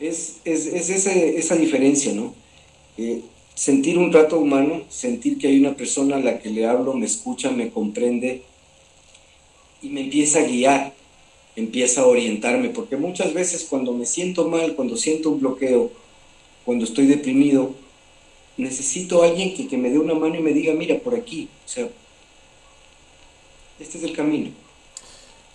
Es, 0.00 0.40
esa, 0.44 1.54
diferencia, 1.54 2.12
¿no? 2.12 2.34
Eh, 2.98 3.22
sentir 3.54 3.98
un 3.98 4.10
trato 4.10 4.38
humano, 4.38 4.82
sentir 4.88 5.38
que 5.38 5.48
hay 5.48 5.58
una 5.58 5.74
persona 5.74 6.16
a 6.16 6.20
la 6.20 6.38
que 6.38 6.50
le 6.50 6.66
hablo, 6.66 6.94
me 6.94 7.06
escucha, 7.06 7.50
me 7.50 7.70
comprende, 7.70 8.42
y 9.82 9.88
me 9.88 10.02
empieza 10.02 10.40
a 10.40 10.44
guiar, 10.44 10.94
empieza 11.56 12.02
a 12.02 12.06
orientarme, 12.06 12.70
porque 12.70 12.96
muchas 12.96 13.34
veces 13.34 13.66
cuando 13.68 13.92
me 13.92 14.06
siento 14.06 14.48
mal, 14.48 14.74
cuando 14.74 14.96
siento 14.96 15.30
un 15.30 15.40
bloqueo, 15.40 15.90
cuando 16.64 16.84
estoy 16.84 17.06
deprimido, 17.06 17.74
necesito 18.56 19.22
a 19.22 19.26
alguien 19.26 19.54
que, 19.54 19.66
que 19.66 19.76
me 19.76 19.90
dé 19.90 19.98
una 19.98 20.14
mano 20.14 20.36
y 20.36 20.42
me 20.42 20.52
diga, 20.52 20.72
mira, 20.74 20.98
por 20.98 21.14
aquí. 21.14 21.48
O 21.66 21.68
sea, 21.68 21.88
este 23.80 23.98
es 23.98 24.04
el 24.04 24.14
camino. 24.14 24.50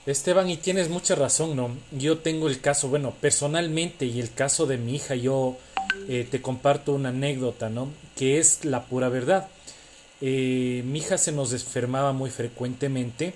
Esteban, 0.06 0.50
y 0.50 0.58
tienes 0.58 0.90
mucha 0.90 1.16
razón, 1.16 1.56
¿no? 1.56 1.70
Yo 1.92 2.20
tengo 2.20 2.48
el 2.48 2.62
caso, 2.62 2.88
bueno, 2.88 3.14
personalmente 3.20 4.06
y 4.06 4.20
el 4.20 4.34
caso 4.34 4.66
de 4.66 4.78
mi 4.78 4.96
hija, 4.96 5.16
yo 5.16 5.58
eh, 6.08 6.28
te 6.30 6.42
comparto 6.42 6.94
una 6.94 7.10
anécdota, 7.10 7.70
¿no? 7.70 7.90
Que 8.16 8.40
es 8.40 8.66
la 8.66 8.86
pura 8.86 9.10
verdad. 9.10 9.48
Eh, 10.22 10.82
mi 10.86 11.00
hija 11.00 11.18
se 11.18 11.32
nos 11.32 11.54
enfermaba 11.54 12.14
muy 12.14 12.30
frecuentemente 12.30 13.34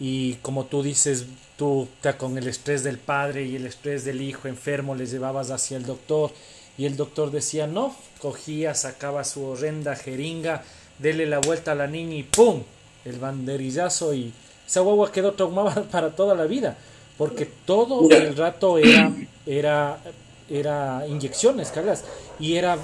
y 0.00 0.34
como 0.42 0.64
tú 0.64 0.82
dices, 0.82 1.26
tú 1.56 1.88
con 2.18 2.36
el 2.36 2.48
estrés 2.48 2.82
del 2.82 2.98
padre 2.98 3.44
y 3.44 3.54
el 3.54 3.66
estrés 3.66 4.04
del 4.04 4.20
hijo 4.20 4.48
enfermo 4.48 4.96
les 4.96 5.12
llevabas 5.12 5.50
hacia 5.50 5.76
el 5.76 5.86
doctor 5.86 6.32
y 6.76 6.86
el 6.86 6.96
doctor 6.96 7.30
decía 7.30 7.68
no, 7.68 7.94
cogía, 8.20 8.74
sacaba 8.74 9.22
su 9.22 9.44
horrenda 9.44 9.94
jeringa, 9.94 10.64
dele 10.98 11.26
la 11.26 11.38
vuelta 11.38 11.72
a 11.72 11.76
la 11.76 11.86
niña 11.86 12.16
y 12.16 12.22
¡pum! 12.24 12.62
el 13.04 13.18
banderillazo 13.18 14.14
y 14.14 14.32
esa 14.66 14.80
guagua 14.80 15.12
quedó 15.12 15.32
traumada 15.32 15.82
para 15.90 16.16
toda 16.16 16.34
la 16.34 16.46
vida, 16.46 16.76
porque 17.18 17.46
todo 17.46 18.10
el 18.10 18.36
rato 18.36 18.78
era, 18.78 19.12
era, 19.46 20.00
era 20.48 21.04
inyecciones, 21.08 21.70
Carlas, 21.70 22.04
y 22.38 22.54
era, 22.54 22.78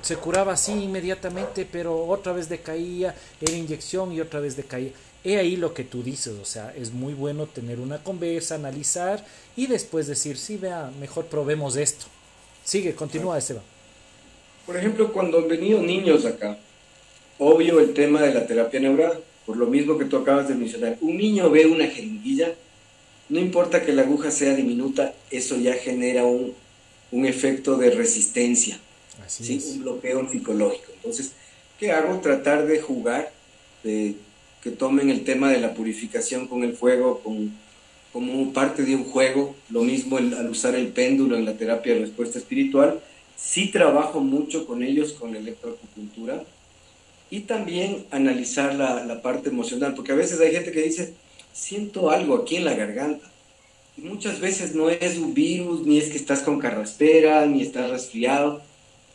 se 0.00 0.16
curaba 0.16 0.52
así 0.52 0.72
inmediatamente, 0.72 1.66
pero 1.70 2.06
otra 2.06 2.32
vez 2.32 2.48
decaía, 2.48 3.14
era 3.40 3.56
inyección 3.56 4.12
y 4.12 4.20
otra 4.20 4.40
vez 4.40 4.56
decaía. 4.56 4.90
He 5.24 5.36
ahí 5.36 5.56
lo 5.56 5.72
que 5.72 5.84
tú 5.84 6.02
dices, 6.02 6.34
o 6.40 6.44
sea, 6.44 6.74
es 6.76 6.92
muy 6.92 7.14
bueno 7.14 7.46
tener 7.46 7.78
una 7.78 8.02
conversa, 8.02 8.56
analizar 8.56 9.24
y 9.56 9.66
después 9.66 10.06
decir, 10.06 10.36
sí, 10.36 10.56
vea, 10.56 10.90
mejor 10.98 11.26
probemos 11.26 11.76
esto. 11.76 12.06
Sigue, 12.64 12.94
continúa, 12.94 13.38
Esteban. 13.38 13.62
Por 14.66 14.76
ejemplo, 14.76 15.12
cuando 15.12 15.38
han 15.38 15.48
venido 15.48 15.80
niños 15.80 16.24
acá, 16.24 16.58
obvio 17.38 17.80
el 17.80 17.94
tema 17.94 18.22
de 18.22 18.34
la 18.34 18.46
terapia 18.46 18.80
neural 18.80 19.22
por 19.46 19.56
lo 19.56 19.66
mismo 19.66 19.98
que 19.98 20.04
tú 20.04 20.16
acabas 20.16 20.48
de 20.48 20.54
mencionar. 20.54 20.98
Un 21.00 21.16
niño 21.16 21.50
ve 21.50 21.66
una 21.66 21.86
jeringuilla, 21.86 22.54
no 23.28 23.40
importa 23.40 23.82
que 23.82 23.92
la 23.92 24.02
aguja 24.02 24.30
sea 24.30 24.54
diminuta, 24.54 25.14
eso 25.30 25.56
ya 25.56 25.74
genera 25.74 26.24
un, 26.24 26.54
efecto 27.12 27.76
de 27.76 27.90
resistencia, 27.90 28.78
un 29.40 29.82
bloqueo 29.82 30.28
psicológico. 30.28 30.92
Entonces, 30.94 31.32
¿qué 31.78 31.92
hago? 31.92 32.20
Tratar 32.20 32.66
de 32.66 32.80
jugar, 32.80 33.32
de 33.84 34.14
que 34.62 34.70
tomen 34.70 35.10
el 35.10 35.24
tema 35.24 35.50
de 35.50 35.60
la 35.60 35.74
purificación 35.74 36.46
con 36.46 36.64
el 36.64 36.74
fuego 36.74 37.22
como 38.12 38.52
parte 38.52 38.84
de 38.84 38.94
un 38.96 39.04
juego, 39.04 39.54
lo 39.70 39.82
mismo 39.82 40.16
al 40.16 40.48
usar 40.48 40.74
el 40.74 40.88
péndulo 40.88 41.36
en 41.36 41.44
la 41.44 41.56
terapia 41.56 41.94
de 41.94 42.00
respuesta 42.00 42.38
espiritual. 42.38 43.00
Sí 43.36 43.70
trabajo 43.70 44.20
mucho 44.20 44.66
con 44.66 44.82
ellos 44.82 45.12
con 45.12 45.32
la 45.32 45.38
electroacupuntura, 45.38 46.44
y 47.32 47.40
también 47.40 48.04
analizar 48.10 48.74
la, 48.74 49.22
parte 49.22 49.48
emocional, 49.48 49.94
porque 49.94 50.12
a 50.12 50.14
veces 50.14 50.38
hay 50.38 50.52
gente 50.52 50.70
que 50.70 50.82
dice, 50.82 51.14
siento 51.54 52.10
algo 52.10 52.36
aquí 52.36 52.56
en 52.56 52.66
la 52.66 52.74
garganta. 52.74 53.26
Muchas 53.96 54.40
veces 54.40 54.74
no 54.74 54.90
es 54.90 55.18
un 55.18 55.34
virus, 55.34 55.86
ni 55.86 55.98
es 55.98 56.10
que 56.10 56.16
estás 56.16 56.40
con 56.40 56.58
carraspera, 56.58 57.46
ni 57.46 57.62
estás 57.62 57.90
resfriado. 57.90 58.62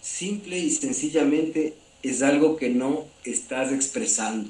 Simple 0.02 0.58
y 0.58 0.70
sencillamente 0.70 1.74
es 2.04 2.22
algo 2.22 2.58
que 2.58 2.70
no 2.70 3.06
estás 3.26 3.72
expresando. 3.74 4.50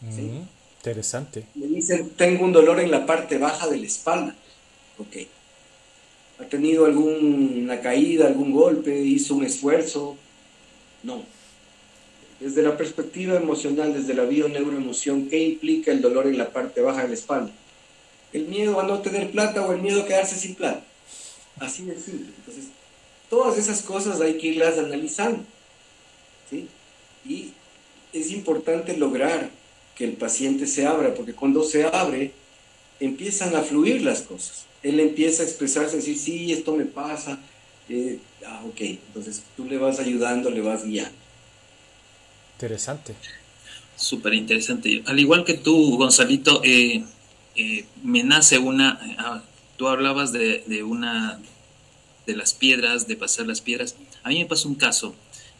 Mm, 0.00 0.42
interesante. 0.78 1.44
Me 1.54 1.66
dicen, 1.66 2.10
tengo 2.10 2.44
un 2.44 2.52
dolor 2.52 2.80
en 2.80 2.90
la 2.90 3.06
parte 3.06 3.38
baja 3.38 3.68
de 3.68 3.78
la 3.78 3.86
espalda. 3.86 4.34
Ok. 4.98 5.26
¿Ha 6.40 6.44
tenido 6.44 6.84
alguna 6.84 7.80
caída, 7.80 8.26
algún 8.26 8.52
golpe? 8.52 9.00
¿Hizo 9.00 9.36
un 9.36 9.44
esfuerzo? 9.44 10.16
No 11.02 11.22
desde 12.44 12.62
la 12.62 12.76
perspectiva 12.76 13.36
emocional, 13.36 13.94
desde 13.94 14.12
la 14.12 14.24
bio-neuroemoción, 14.24 15.28
¿qué 15.28 15.42
implica 15.42 15.90
el 15.90 16.02
dolor 16.02 16.26
en 16.26 16.36
la 16.36 16.50
parte 16.50 16.82
baja 16.82 17.02
de 17.02 17.08
la 17.08 17.14
espalda? 17.14 17.50
El 18.34 18.48
miedo 18.48 18.78
a 18.78 18.82
no 18.82 18.98
tener 18.98 19.30
plata 19.30 19.62
o 19.62 19.72
el 19.72 19.80
miedo 19.80 20.02
a 20.02 20.06
quedarse 20.06 20.36
sin 20.36 20.54
plata. 20.54 20.84
Así 21.58 21.84
de 21.84 21.98
simple. 21.98 22.32
Entonces, 22.36 22.66
todas 23.30 23.56
esas 23.56 23.80
cosas 23.80 24.20
hay 24.20 24.36
que 24.36 24.48
irlas 24.48 24.76
analizando. 24.76 25.44
¿sí? 26.50 26.68
Y 27.24 27.52
es 28.12 28.30
importante 28.32 28.96
lograr 28.96 29.50
que 29.96 30.04
el 30.04 30.12
paciente 30.12 30.66
se 30.66 30.86
abra, 30.86 31.14
porque 31.14 31.32
cuando 31.32 31.62
se 31.62 31.84
abre, 31.84 32.32
empiezan 33.00 33.54
a 33.54 33.62
fluir 33.62 34.02
las 34.02 34.22
cosas. 34.22 34.66
Él 34.82 35.00
empieza 35.00 35.42
a 35.42 35.46
expresarse, 35.46 35.94
a 35.94 35.98
decir, 35.98 36.18
sí, 36.18 36.52
esto 36.52 36.74
me 36.74 36.84
pasa. 36.84 37.38
Eh, 37.88 38.18
ah, 38.46 38.62
ok, 38.66 38.80
entonces 38.80 39.42
tú 39.56 39.64
le 39.64 39.78
vas 39.78 39.98
ayudando, 40.00 40.50
le 40.50 40.60
vas 40.60 40.84
guiando. 40.84 41.16
Interesante. 42.56 43.14
Súper 43.96 44.34
interesante. 44.34 45.02
Al 45.06 45.18
igual 45.20 45.44
que 45.44 45.54
tú, 45.54 45.96
Gonzalito, 45.96 46.60
eh, 46.64 47.04
eh, 47.56 47.84
me 48.02 48.22
nace 48.22 48.58
una, 48.58 49.00
ah, 49.18 49.42
tú 49.76 49.88
hablabas 49.88 50.32
de, 50.32 50.64
de, 50.66 50.82
una, 50.82 51.40
de 52.26 52.36
las 52.36 52.54
piedras, 52.54 53.06
de 53.06 53.16
pasar 53.16 53.46
las 53.46 53.60
piedras. 53.60 53.96
A 54.22 54.30
mí 54.30 54.38
me 54.38 54.46
pasó 54.46 54.68
un 54.68 54.74
caso. 54.74 55.14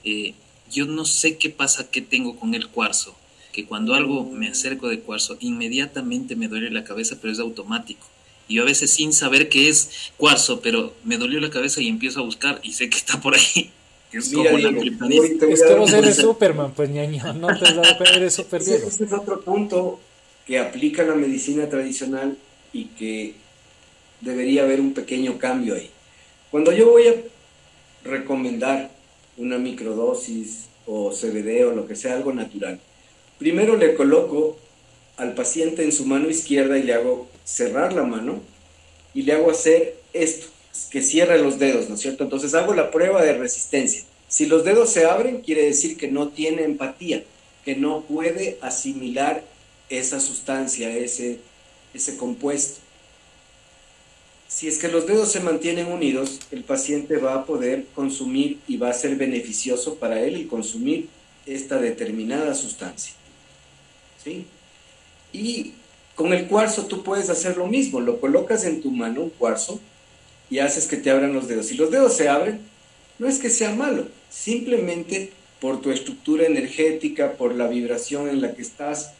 Eh, 0.05 0.35
yo 0.71 0.87
no 0.87 1.05
sé 1.05 1.37
qué 1.37 1.51
pasa, 1.51 1.91
qué 1.91 2.01
tengo 2.01 2.37
con 2.37 2.55
el 2.55 2.69
cuarzo. 2.69 3.15
Que 3.53 3.67
cuando 3.67 3.95
algo 3.95 4.25
me 4.25 4.49
acerco 4.49 4.89
de 4.89 5.01
cuarzo, 5.01 5.37
inmediatamente 5.41 6.35
me 6.35 6.49
duele 6.49 6.71
la 6.71 6.85
cabeza, 6.85 7.17
pero 7.21 7.33
es 7.33 7.39
automático. 7.39 8.07
Y 8.49 8.57
yo 8.57 8.63
a 8.63 8.67
veces 8.67 8.91
sin 8.91 9.13
saber 9.13 9.49
qué 9.49 9.69
es 9.69 10.11
cuarzo, 10.17 10.61
pero 10.61 10.95
me 11.05 11.17
dolió 11.17 11.41
la 11.41 11.51
cabeza 11.51 11.81
y 11.81 11.89
empiezo 11.89 12.21
a 12.21 12.25
buscar 12.25 12.61
y 12.63 12.73
sé 12.73 12.91
que 12.91 12.99
está 12.99 13.21
por 13.21 13.35
ahí. 13.35 13.71
Es 14.13 14.33
como 14.33 14.49
Es 14.49 15.63
que 15.65 15.75
vos 15.75 15.93
eres 15.93 16.19
Superman, 16.19 16.73
pues 16.73 16.89
ñaño, 16.89 17.33
no 17.33 17.49
te 17.59 17.75
das 17.75 17.97
eres 18.15 18.35
super 18.37 18.63
Ese 18.63 18.87
es 18.87 19.13
otro 19.13 19.41
punto 19.41 19.99
que 20.47 20.59
aplica 20.59 21.03
la 21.03 21.15
medicina 21.15 21.69
tradicional 21.69 22.37
y 22.73 22.87
que 22.87 23.35
debería 24.21 24.63
haber 24.63 24.81
un 24.81 24.95
pequeño 24.95 25.39
cambio 25.39 25.75
ahí. 25.75 25.91
Cuando 26.51 26.73
yo 26.73 26.91
voy 26.91 27.09
a 27.09 27.15
recomendar 28.05 28.91
una 29.37 29.59
microdosis 29.59 30.67
o 30.87 31.11
CBD 31.11 31.67
o 31.67 31.73
lo 31.73 31.87
que 31.87 31.97
sea, 31.97 32.15
algo 32.15 32.33
natural, 32.33 32.79
primero 33.39 33.77
le 33.77 33.95
coloco 33.95 34.59
al 35.17 35.35
paciente 35.35 35.83
en 35.85 35.93
su 35.93 36.07
mano 36.07 36.29
izquierda 36.29 36.79
y 36.79 36.83
le 36.83 36.95
hago 36.95 37.29
cerrar 37.45 37.93
la 37.93 38.05
mano 38.05 38.41
y 39.15 39.23
le 39.23 39.33
hago 39.33 39.51
hacer 39.51 39.97
esto 40.13 40.47
que 40.91 41.03
cierre 41.03 41.39
los 41.39 41.59
dedos, 41.59 41.89
¿no 41.89 41.95
es 41.95 42.01
cierto? 42.01 42.25
Entonces 42.25 42.55
hago 42.55 42.75
la 42.75 42.91
prueba 42.91 43.23
de 43.23 43.35
resistencia. 43.35 44.03
Si 44.29 44.47
los 44.47 44.65
dedos 44.65 44.91
se 44.91 45.05
abren, 45.05 45.41
quiere 45.41 45.63
decir 45.65 45.97
que 45.97 46.09
no 46.09 46.29
tiene 46.29 46.65
empatía, 46.65 47.23
que 47.65 47.77
no 47.77 48.03
puede 48.03 48.59
asimilar 48.61 49.45
esa 49.99 50.21
sustancia, 50.21 50.91
ese, 50.91 51.41
ese 51.93 52.17
compuesto. 52.17 52.81
Si 54.49 54.69
es 54.69 54.79
que 54.79 54.89
los 54.89 55.07
dedos 55.07 55.33
se 55.33 55.41
mantienen 55.41 55.87
unidos, 55.87 56.39
el 56.51 56.63
paciente 56.63 57.17
va 57.17 57.35
a 57.35 57.45
poder 57.45 57.87
consumir 57.95 58.61
y 58.69 58.77
va 58.77 58.91
a 58.91 58.95
ser 58.95 59.17
beneficioso 59.17 59.97
para 59.97 60.21
él 60.21 60.37
el 60.37 60.49
consumir 60.49 61.09
esta 61.47 61.79
determinada 61.79 62.55
sustancia. 62.55 63.15
¿Sí? 64.23 64.47
Y 65.33 65.73
con 66.15 66.33
el 66.33 66.47
cuarzo 66.47 66.87
tú 66.87 67.03
puedes 67.03 67.31
hacer 67.31 67.57
lo 67.57 67.67
mismo, 67.67 68.01
lo 68.01 68.21
colocas 68.21 68.65
en 68.65 68.81
tu 68.81 68.91
mano, 68.91 69.23
un 69.23 69.31
cuarzo, 69.31 69.81
y 70.51 70.61
haces 70.61 70.87
que 70.87 70.97
te 70.97 71.11
abran 71.11 71.33
los 71.33 71.49
dedos. 71.49 71.67
Si 71.67 71.75
los 71.75 71.91
dedos 71.91 72.17
se 72.17 72.29
abren, 72.29 72.61
no 73.19 73.29
es 73.29 73.39
que 73.39 73.51
sea 73.51 73.75
malo, 73.75 74.07
simplemente 74.31 75.33
por 75.61 75.81
tu 75.81 75.91
estructura 75.91 76.47
energética, 76.47 77.33
por 77.33 77.55
la 77.55 77.67
vibración 77.67 78.29
en 78.29 78.41
la 78.41 78.55
que 78.55 78.63
estás, 78.63 79.13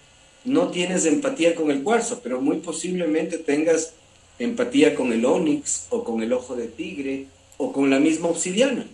no 0.44 0.68
tienes 0.68 1.07
empatía 1.07 1.54
con 1.54 1.70
el 1.70 1.83
cuarzo, 1.83 2.20
pero 2.22 2.40
muy 2.40 2.59
posiblemente 2.59 3.38
tengas 3.38 3.94
empatía 4.38 4.94
con 4.94 5.12
el 5.12 5.24
onix 5.24 5.87
o 5.90 6.04
con 6.04 6.22
el 6.22 6.33
ojo 6.33 6.57
de 6.57 6.68
tigre 6.68 7.26
o 7.57 7.72
con 7.72 7.90
la 7.90 7.98
misma 7.98 8.28
obsidiana. 8.28 8.87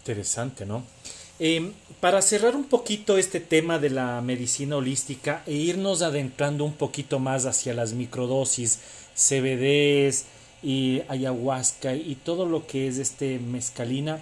Interesante, 0.00 0.66
¿no? 0.66 0.84
Em, 1.38 1.72
para 2.00 2.20
cerrar 2.20 2.54
un 2.54 2.64
poquito 2.64 3.16
este 3.16 3.40
tema 3.40 3.78
de 3.78 3.90
la 3.90 4.20
medicina 4.20 4.76
holística 4.76 5.42
e 5.46 5.54
irnos 5.54 6.02
adentrando 6.02 6.64
un 6.64 6.74
poquito 6.74 7.18
más 7.18 7.46
hacia 7.46 7.74
las 7.74 7.94
microdosis, 7.94 8.80
CBDs 9.14 10.24
y 10.62 11.02
ayahuasca 11.08 11.94
y 11.94 12.16
todo 12.16 12.46
lo 12.46 12.66
que 12.66 12.86
es 12.86 12.98
este 12.98 13.38
mezcalina. 13.38 14.20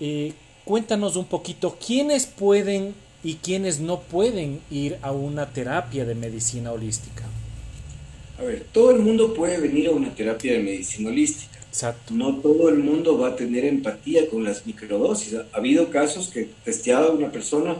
Eh, 0.00 0.32
cuéntanos 0.64 1.16
un 1.16 1.26
poquito 1.26 1.76
quiénes 1.84 2.26
pueden 2.26 2.94
y 3.24 3.34
quiénes 3.36 3.80
no 3.80 4.00
pueden 4.00 4.60
ir 4.70 4.98
a 5.02 5.12
una 5.12 5.50
terapia 5.50 6.04
de 6.04 6.14
medicina 6.14 6.72
holística. 6.72 7.24
A 8.38 8.42
ver, 8.42 8.66
todo 8.72 8.90
el 8.90 8.98
mundo 8.98 9.34
puede 9.34 9.58
venir 9.58 9.88
a 9.88 9.92
una 9.92 10.14
terapia 10.14 10.52
de 10.52 10.58
medicina 10.58 11.10
holística. 11.10 11.58
Exacto. 11.68 12.12
No 12.12 12.36
todo 12.36 12.68
el 12.68 12.78
mundo 12.78 13.16
va 13.18 13.28
a 13.28 13.36
tener 13.36 13.64
empatía 13.64 14.28
con 14.28 14.44
las 14.44 14.66
microdosis. 14.66 15.34
Ha 15.34 15.46
habido 15.56 15.90
casos 15.90 16.28
que 16.28 16.48
testeaba 16.64 17.10
una 17.10 17.30
persona 17.30 17.76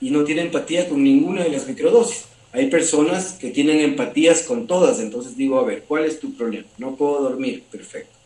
y 0.00 0.10
no 0.10 0.24
tiene 0.24 0.42
empatía 0.42 0.88
con 0.88 1.04
ninguna 1.04 1.44
de 1.44 1.50
las 1.50 1.68
microdosis. 1.68 2.24
Hay 2.52 2.68
personas 2.70 3.34
que 3.34 3.50
tienen 3.50 3.80
empatías 3.80 4.42
con 4.42 4.66
todas, 4.66 5.00
entonces 5.00 5.36
digo, 5.36 5.58
a 5.58 5.64
ver, 5.64 5.84
¿cuál 5.86 6.06
es 6.06 6.18
tu 6.18 6.32
problema? 6.34 6.66
No 6.78 6.96
puedo 6.96 7.22
dormir, 7.22 7.62
perfecto. 7.70 8.16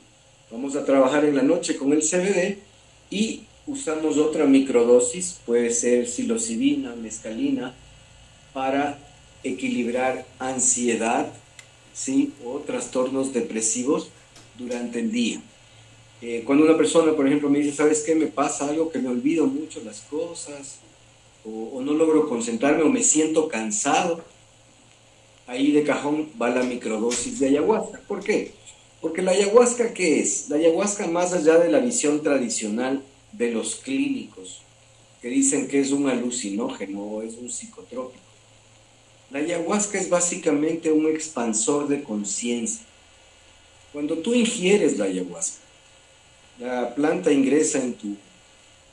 Vamos 0.50 0.76
a 0.76 0.84
trabajar 0.84 1.24
en 1.24 1.34
la 1.34 1.42
noche 1.42 1.76
con 1.76 1.92
el 1.92 2.02
CBD 2.02 2.58
Y 3.10 3.42
usamos 3.72 4.18
otra 4.18 4.44
microdosis, 4.44 5.40
puede 5.46 5.70
ser 5.70 6.06
psilocibina, 6.06 6.94
mescalina, 6.94 7.74
para 8.52 8.98
equilibrar 9.42 10.26
ansiedad 10.38 11.32
¿sí? 11.94 12.34
o 12.44 12.58
trastornos 12.58 13.32
depresivos 13.32 14.10
durante 14.58 15.00
el 15.00 15.10
día. 15.10 15.40
Eh, 16.20 16.42
cuando 16.44 16.66
una 16.66 16.76
persona, 16.76 17.16
por 17.16 17.26
ejemplo, 17.26 17.48
me 17.48 17.60
dice, 17.60 17.74
¿sabes 17.74 18.02
qué? 18.02 18.14
Me 18.14 18.26
pasa 18.26 18.68
algo 18.68 18.92
que 18.92 18.98
me 18.98 19.08
olvido 19.08 19.46
mucho 19.46 19.80
las 19.82 20.02
cosas, 20.02 20.80
o, 21.44 21.80
no 21.80 21.94
logro 21.94 22.28
concentrarme, 22.28 22.82
o 22.82 22.90
me 22.90 23.02
siento 23.02 23.48
cansado, 23.48 24.22
ahí 25.46 25.72
de 25.72 25.82
cajón 25.82 26.28
va 26.40 26.50
la 26.50 26.62
microdosis 26.62 27.40
de 27.40 27.48
ayahuasca. 27.48 28.02
¿Por 28.06 28.22
qué? 28.22 28.52
Porque 29.00 29.22
la 29.22 29.30
ayahuasca, 29.32 29.94
¿qué 29.94 30.20
es? 30.20 30.50
La 30.50 30.56
ayahuasca, 30.56 31.06
más 31.06 31.32
allá 31.32 31.58
de 31.58 31.70
la 31.70 31.80
visión 31.80 32.22
tradicional 32.22 33.02
de 33.32 33.50
los 33.50 33.76
clínicos, 33.76 34.62
que 35.20 35.28
dicen 35.28 35.68
que 35.68 35.80
es 35.80 35.90
un 35.90 36.08
alucinógeno 36.08 37.00
o 37.00 37.22
es 37.22 37.34
un 37.34 37.50
psicotrópico. 37.50 38.22
La 39.30 39.38
ayahuasca 39.38 39.98
es 39.98 40.10
básicamente 40.10 40.92
un 40.92 41.06
expansor 41.06 41.88
de 41.88 42.02
conciencia. 42.02 42.84
Cuando 43.92 44.18
tú 44.18 44.34
ingieres 44.34 44.98
la 44.98 45.06
ayahuasca, 45.06 45.62
la 46.58 46.94
planta 46.94 47.32
ingresa 47.32 47.78
en 47.78 47.94
tu, 47.94 48.16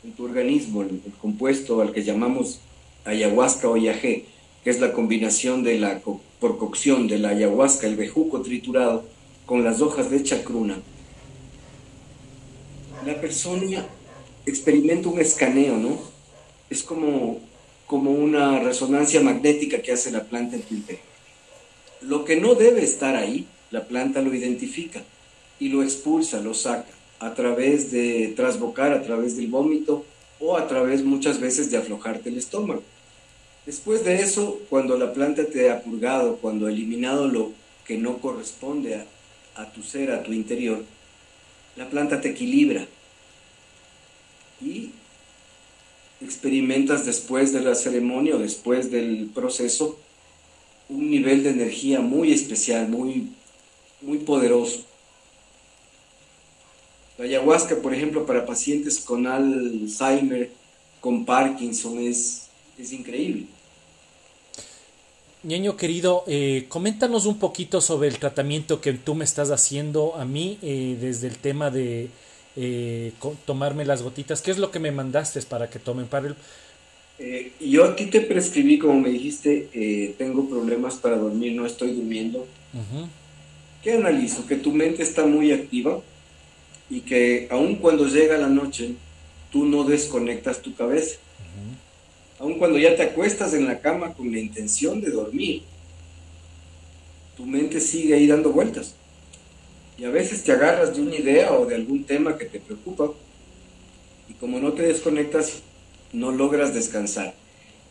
en 0.04 0.14
tu 0.14 0.26
organismo 0.26 0.82
el, 0.84 1.02
compuesto 1.22 1.82
al 1.82 1.92
que 1.92 2.04
llamamos 2.04 2.60
ayahuasca 3.04 3.70
o 3.70 3.76
yagé, 3.76 4.26
que 4.64 4.70
es 4.70 4.80
la 4.80 4.94
combinación 4.94 5.64
de 5.64 5.80
la, 5.80 6.00
por 6.00 6.58
cocción 6.58 7.08
de 7.08 7.20
la 7.20 7.30
ayahuasca, 7.30 7.88
el 7.88 7.96
bejuco 7.96 8.42
triturado, 8.42 9.04
con 9.46 9.64
las 9.64 9.82
hojas 9.82 10.10
de 10.10 10.24
chacruna. 10.24 10.78
La 13.06 13.20
persona 13.20 13.88
experimenta 14.50 15.10
un 15.10 15.20
escaneo, 15.20 15.78
¿no? 15.78 16.00
Es 16.70 16.84
como, 16.84 17.40
como 17.88 18.12
una 18.12 18.60
resonancia 18.60 19.22
magnética 19.22 19.82
que 19.82 19.92
hace 19.92 20.12
la 20.12 20.24
planta 20.24 20.56
en 20.56 20.62
tu. 20.62 20.76
Lo 22.02 22.24
que 22.24 22.38
no 22.38 22.56
debe 22.56 22.84
estar 22.84 23.16
ahí, 23.16 23.48
la 23.72 23.86
planta 23.86 24.22
lo 24.22 24.34
identifica 24.34 25.04
y 25.60 25.70
lo 25.70 25.84
expulsa, 25.84 26.40
lo 26.40 26.54
saca 26.54 26.90
a 27.20 27.34
través 27.34 27.92
de 27.92 28.34
trasbocar, 28.36 28.94
a 28.94 29.02
través 29.04 29.36
del 29.36 29.48
vómito 29.48 30.06
o 30.40 30.56
a 30.56 30.68
través 30.68 31.04
muchas 31.04 31.40
veces 31.40 31.70
de 31.70 31.78
aflojarte 31.78 32.30
el 32.30 32.38
estómago. 32.38 32.84
Después 33.66 34.06
de 34.06 34.22
eso, 34.22 34.60
cuando 34.70 34.98
la 34.98 35.14
planta 35.14 35.46
te 35.46 35.70
ha 35.70 35.84
purgado, 35.84 36.38
cuando 36.38 36.68
ha 36.68 36.72
eliminado 36.72 37.28
lo 37.28 37.52
que 37.86 37.98
no 37.98 38.20
corresponde 38.20 38.96
a, 38.96 39.06
a 39.56 39.72
tu 39.74 39.84
ser, 39.84 40.12
a 40.12 40.24
tu 40.24 40.32
interior, 40.32 40.84
la 41.76 41.90
planta 41.90 42.22
te 42.22 42.30
equilibra 42.30 42.88
y 44.62 44.92
experimentas 46.22 47.06
después 47.06 47.54
de 47.54 47.62
la 47.62 47.76
ceremonia 47.76 48.36
o 48.36 48.40
después 48.40 48.92
del 48.92 49.30
proceso 49.34 49.98
un 50.90 51.10
nivel 51.10 51.44
de 51.44 51.52
energía 51.52 52.02
muy 52.02 52.34
especial, 52.34 52.90
muy, 52.90 53.30
muy 54.02 54.18
poderoso. 54.20 54.84
La 57.18 57.26
ayahuasca, 57.26 57.76
por 57.76 57.94
ejemplo, 57.94 58.26
para 58.26 58.46
pacientes 58.46 59.00
con 59.00 59.28
Alzheimer, 59.28 60.50
con 61.00 61.26
Parkinson, 61.26 62.00
es, 62.00 62.48
es 62.78 62.92
increíble. 62.92 63.46
Ñeño 65.44 65.78
querido, 65.78 66.24
eh, 66.28 66.66
coméntanos 66.68 67.26
un 67.26 67.40
poquito 67.40 67.82
sobre 67.82 68.10
el 68.10 68.20
tratamiento 68.20 68.82
que 68.82 68.94
tú 68.94 69.16
me 69.16 69.24
estás 69.24 69.52
haciendo 69.52 70.16
a 70.16 70.26
mí 70.26 70.58
eh, 70.62 70.98
desde 71.00 71.28
el 71.28 71.38
tema 71.38 71.70
de 71.70 72.10
eh, 72.56 73.14
tomarme 73.46 73.86
las 73.86 74.02
gotitas. 74.02 74.42
¿Qué 74.42 74.52
es 74.52 74.58
lo 74.58 74.72
que 74.72 74.80
me 74.80 74.92
mandaste 74.92 75.42
para 75.44 75.70
que 75.70 75.80
tomen 75.80 76.08
para 76.08 76.28
el... 76.28 76.36
yo 77.60 77.86
a 77.86 77.96
ti 77.96 78.06
te 78.08 78.22
prescribí, 78.22 78.80
como 78.80 79.00
me 79.00 79.10
dijiste, 79.10 80.16
tengo 80.18 80.48
problemas 80.50 80.96
para 80.96 81.18
dormir, 81.18 81.54
no 81.54 81.66
estoy 81.66 81.94
durmiendo. 81.94 82.48
¿Qué 83.84 83.94
analizo? 83.94 84.46
Que 84.46 84.56
tu 84.56 84.74
mente 84.74 85.04
está 85.04 85.26
muy 85.26 85.52
activa 85.52 86.02
y 86.90 87.02
que 87.02 87.48
aun 87.52 87.76
cuando 87.76 88.08
llega 88.08 88.38
la 88.38 88.50
noche, 88.50 88.96
tú 89.52 89.66
no 89.66 89.84
desconectas 89.84 90.62
tu 90.62 90.74
cabeza. 90.76 91.18
Aun 92.40 92.58
cuando 92.58 92.78
ya 92.78 92.96
te 92.96 93.04
acuestas 93.04 93.54
en 93.54 93.66
la 93.66 93.80
cama 93.80 94.14
con 94.14 94.32
la 94.32 94.40
intención 94.40 95.02
de 95.02 95.12
dormir, 95.12 95.64
tu 97.36 97.46
mente 97.46 97.80
sigue 97.80 98.16
ahí 98.16 98.28
dando 98.28 98.52
vueltas. 98.52 98.96
Y 100.00 100.06
a 100.06 100.10
veces 100.10 100.44
te 100.44 100.54
agarras 100.54 100.96
de 100.96 101.02
una 101.02 101.16
idea 101.16 101.52
o 101.52 101.66
de 101.66 101.76
algún 101.76 102.06
tema 102.06 102.38
que 102.38 102.46
te 102.46 102.60
preocupa 102.60 103.12
y 104.30 104.34
como 104.34 104.60
no 104.60 104.72
te 104.72 104.84
desconectas, 104.84 105.62
no 106.14 106.32
logras 106.32 106.74
descansar. 106.74 107.34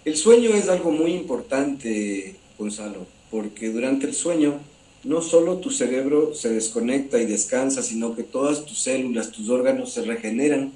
El 0.07 0.17
sueño 0.17 0.55
es 0.55 0.71
algo 0.71 0.91
muy 0.91 1.13
importante, 1.13 2.37
Gonzalo, 2.57 3.07
porque 3.31 3.69
durante 3.69 4.07
el 4.07 4.15
sueño 4.15 4.59
no 5.05 5.21
solo 5.21 5.59
tu 5.59 5.71
cerebro 5.71 6.35
se 6.35 6.49
desconecta 6.49 7.21
y 7.21 7.27
descansa, 7.27 7.83
sino 7.83 8.17
que 8.17 8.23
todas 8.23 8.65
tus 8.65 8.79
células, 8.79 9.31
tus 9.31 9.51
órganos 9.51 9.93
se 9.93 10.03
regeneran 10.03 10.73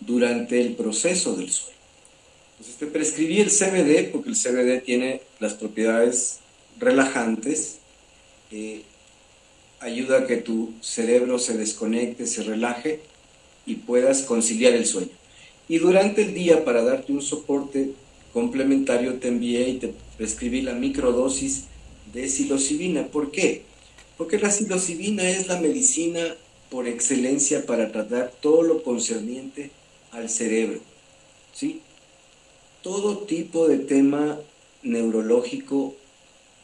durante 0.00 0.60
el 0.60 0.74
proceso 0.74 1.36
del 1.36 1.50
sueño. 1.50 1.78
Entonces 2.52 2.76
te 2.76 2.86
prescribí 2.86 3.40
el 3.40 3.50
CBD 3.50 4.10
porque 4.10 4.30
el 4.30 4.36
CBD 4.36 4.82
tiene 4.84 5.22
las 5.38 5.54
propiedades 5.54 6.40
relajantes, 6.78 7.78
ayuda 9.84 10.20
a 10.20 10.26
que 10.26 10.38
tu 10.38 10.72
cerebro 10.80 11.38
se 11.38 11.58
desconecte, 11.58 12.26
se 12.26 12.42
relaje 12.42 13.00
y 13.66 13.74
puedas 13.76 14.22
conciliar 14.22 14.72
el 14.72 14.86
sueño. 14.86 15.10
Y 15.68 15.78
durante 15.78 16.22
el 16.22 16.32
día, 16.32 16.64
para 16.64 16.82
darte 16.82 17.12
un 17.12 17.20
soporte 17.20 17.90
complementario, 18.32 19.14
te 19.18 19.28
envié 19.28 19.68
y 19.68 19.78
te 19.78 19.94
prescribí 20.16 20.62
la 20.62 20.72
microdosis 20.72 21.64
de 22.14 22.28
psilocibina. 22.28 23.08
¿Por 23.08 23.30
qué? 23.30 23.62
Porque 24.16 24.38
la 24.38 24.50
psilocibina 24.50 25.28
es 25.28 25.48
la 25.48 25.60
medicina 25.60 26.34
por 26.70 26.88
excelencia 26.88 27.66
para 27.66 27.92
tratar 27.92 28.32
todo 28.40 28.62
lo 28.62 28.82
concerniente 28.82 29.70
al 30.12 30.30
cerebro. 30.30 30.80
¿sí? 31.52 31.82
Todo 32.82 33.18
tipo 33.18 33.68
de 33.68 33.78
tema 33.78 34.40
neurológico 34.82 35.94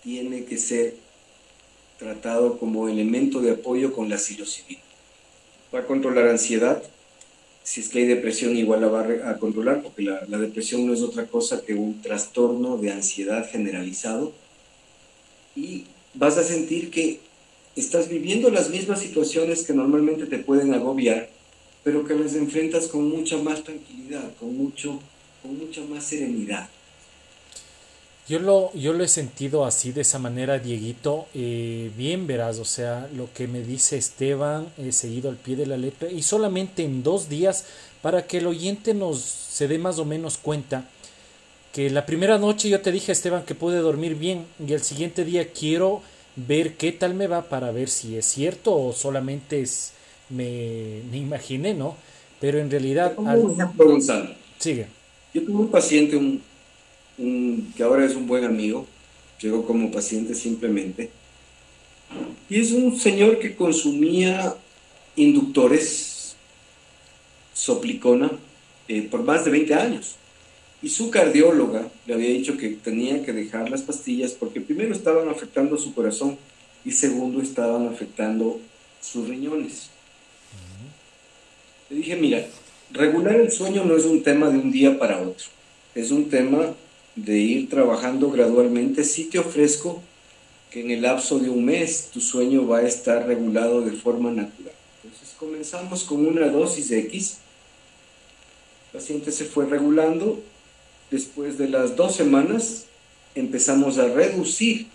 tiene 0.03 0.45
que 0.45 0.57
ser 0.57 0.95
tratado 2.01 2.59
como 2.59 2.89
elemento 2.89 3.41
de 3.41 3.53
apoyo 3.53 3.93
con 3.93 4.09
la 4.09 4.19
psilocibina. 4.19 4.81
Va 5.73 5.81
a 5.81 5.87
controlar 5.87 6.29
ansiedad, 6.29 6.83
si 7.63 7.83
es 7.83 7.91
que 7.91 8.01
hay 8.01 8.07
depresión 8.07 8.57
igual 8.57 8.81
la 8.81 8.89
va 8.89 9.31
a 9.31 9.39
controlar, 9.39 9.83
porque 9.83 10.03
la, 10.03 10.25
la 10.27 10.39
depresión 10.39 10.87
no 10.87 10.95
es 10.95 11.03
otra 11.03 11.27
cosa 11.27 11.63
que 11.63 11.75
un 11.75 12.01
trastorno 12.01 12.79
de 12.79 12.91
ansiedad 12.91 13.49
generalizado 13.49 14.33
y 15.55 15.85
vas 16.15 16.39
a 16.39 16.43
sentir 16.43 16.91
que 16.91 17.21
estás 17.77 18.09
viviendo 18.09 18.51
las 18.51 18.71
mismas 18.71 19.01
situaciones 19.01 19.65
que 19.65 19.75
normalmente 19.75 20.25
te 20.25 20.39
pueden 20.39 20.73
agobiar, 20.73 21.29
pero 21.85 22.05
que 22.05 22.15
las 22.15 22.35
enfrentas 22.35 22.89
con 22.89 23.09
mucha 23.09 23.37
más 23.37 23.63
tranquilidad, 23.63 24.35
con, 24.41 24.57
mucho, 24.57 24.99
con 25.43 25.59
mucha 25.59 25.83
más 25.83 26.05
serenidad. 26.05 26.69
Yo 28.31 28.38
lo, 28.38 28.73
yo 28.75 28.93
lo 28.93 29.03
he 29.03 29.09
sentido 29.09 29.64
así, 29.64 29.90
de 29.90 30.03
esa 30.03 30.21
manera, 30.21 30.61
Dieguito. 30.61 31.27
Eh, 31.35 31.90
bien 31.97 32.29
verás, 32.29 32.61
o 32.61 32.64
sea, 32.64 33.09
lo 33.16 33.29
que 33.35 33.49
me 33.49 33.61
dice 33.61 33.97
Esteban, 33.97 34.69
he 34.79 34.93
seguido 34.93 35.31
al 35.31 35.37
pie 35.37 35.57
de 35.57 35.66
la 35.66 35.77
letra, 35.77 36.09
y 36.09 36.23
solamente 36.23 36.85
en 36.85 37.03
dos 37.03 37.29
días, 37.29 37.64
para 38.03 38.29
que 38.29 38.38
el 38.38 38.47
oyente 38.47 38.95
nos 38.95 39.19
se 39.21 39.66
dé 39.66 39.81
más 39.81 39.99
o 39.99 40.05
menos 40.05 40.38
cuenta 40.38 40.88
que 41.73 41.90
la 41.90 42.07
primera 42.07 42.38
noche 42.38 42.69
yo 42.69 42.81
te 42.81 42.93
dije, 42.93 43.11
Esteban, 43.11 43.43
que 43.43 43.57
pude 43.57 43.79
dormir 43.79 44.14
bien 44.14 44.47
y 44.64 44.75
el 44.75 44.83
siguiente 44.83 45.25
día 45.25 45.51
quiero 45.51 46.01
ver 46.37 46.77
qué 46.77 46.93
tal 46.93 47.14
me 47.14 47.27
va 47.27 47.49
para 47.49 47.73
ver 47.73 47.88
si 47.88 48.16
es 48.16 48.27
cierto 48.27 48.77
o 48.77 48.93
solamente 48.93 49.61
es, 49.61 49.93
me, 50.29 51.01
me 51.11 51.19
imaginé, 51.19 51.75
¿no? 51.75 51.97
Pero 52.38 52.61
en 52.61 52.71
realidad... 52.71 53.12
Sigue. 54.57 54.87
Yo 55.35 55.45
tuve 55.45 55.62
un 55.62 55.69
paciente 55.69 56.16
un, 56.16 56.40
que 57.77 57.83
ahora 57.83 58.05
es 58.05 58.15
un 58.15 58.27
buen 58.27 58.45
amigo, 58.45 58.87
llegó 59.41 59.67
como 59.67 59.91
paciente 59.91 60.35
simplemente, 60.35 61.11
y 62.49 62.61
es 62.61 62.73
un 62.73 62.99
señor 62.99 63.39
que 63.39 63.55
consumía 63.55 64.55
inductores, 65.17 66.35
soplicona, 67.53 68.31
eh, 68.89 69.03
por 69.03 69.23
más 69.23 69.45
de 69.45 69.51
20 69.51 69.75
años. 69.75 70.17
Y 70.83 70.89
su 70.89 71.11
cardióloga 71.11 71.89
le 72.07 72.15
había 72.15 72.31
dicho 72.31 72.57
que 72.57 72.71
tenía 72.71 73.23
que 73.23 73.33
dejar 73.33 73.71
las 73.71 73.83
pastillas 73.83 74.33
porque 74.33 74.61
primero 74.61 74.95
estaban 74.95 75.29
afectando 75.29 75.77
su 75.77 75.95
corazón 75.95 76.39
y 76.85 76.93
segundo 76.93 77.43
estaban 77.43 77.87
afectando 77.87 78.59
sus 79.01 79.29
riñones. 79.29 79.91
Le 81.91 81.97
dije, 81.97 82.17
mira, 82.17 82.47
regular 82.93 83.37
el 83.37 83.53
sueño 83.53 83.85
no 83.85 83.97
es 83.97 84.05
un 84.05 84.23
tema 84.23 84.49
de 84.49 84.59
un 84.59 84.73
día 84.73 84.99
para 84.99 85.21
otro, 85.21 85.47
es 85.95 86.11
un 86.11 86.31
tema 86.31 86.75
de 87.16 87.38
ir 87.38 87.68
trabajando 87.68 88.31
gradualmente. 88.31 89.05
Sí 89.05 89.25
te 89.25 89.38
ofrezco 89.38 90.03
que 90.70 90.81
en 90.81 90.90
el 90.90 91.03
lapso 91.03 91.38
de 91.38 91.51
un 91.51 91.64
mes 91.64 92.11
tu 92.12 92.20
sueño 92.20 92.66
va 92.66 92.79
a 92.79 92.87
estar 92.87 93.27
regulado 93.27 93.83
de 93.83 93.92
forma 93.92 94.31
natural. 94.31 94.75
Entonces 95.03 95.35
comenzamos 95.38 96.05
con 96.05 96.27
una 96.27 96.49
dosis 96.49 96.90
X 96.90 97.38
El 98.92 99.01
paciente 99.01 99.33
se 99.33 99.44
fue 99.44 99.66
regulando. 99.66 100.40
Después 101.11 101.59
de 101.59 101.68
las 101.68 101.96
dos 101.96 102.14
semanas 102.14 102.85
empezamos 103.35 103.99
a 103.99 104.07
reducir 104.09 104.87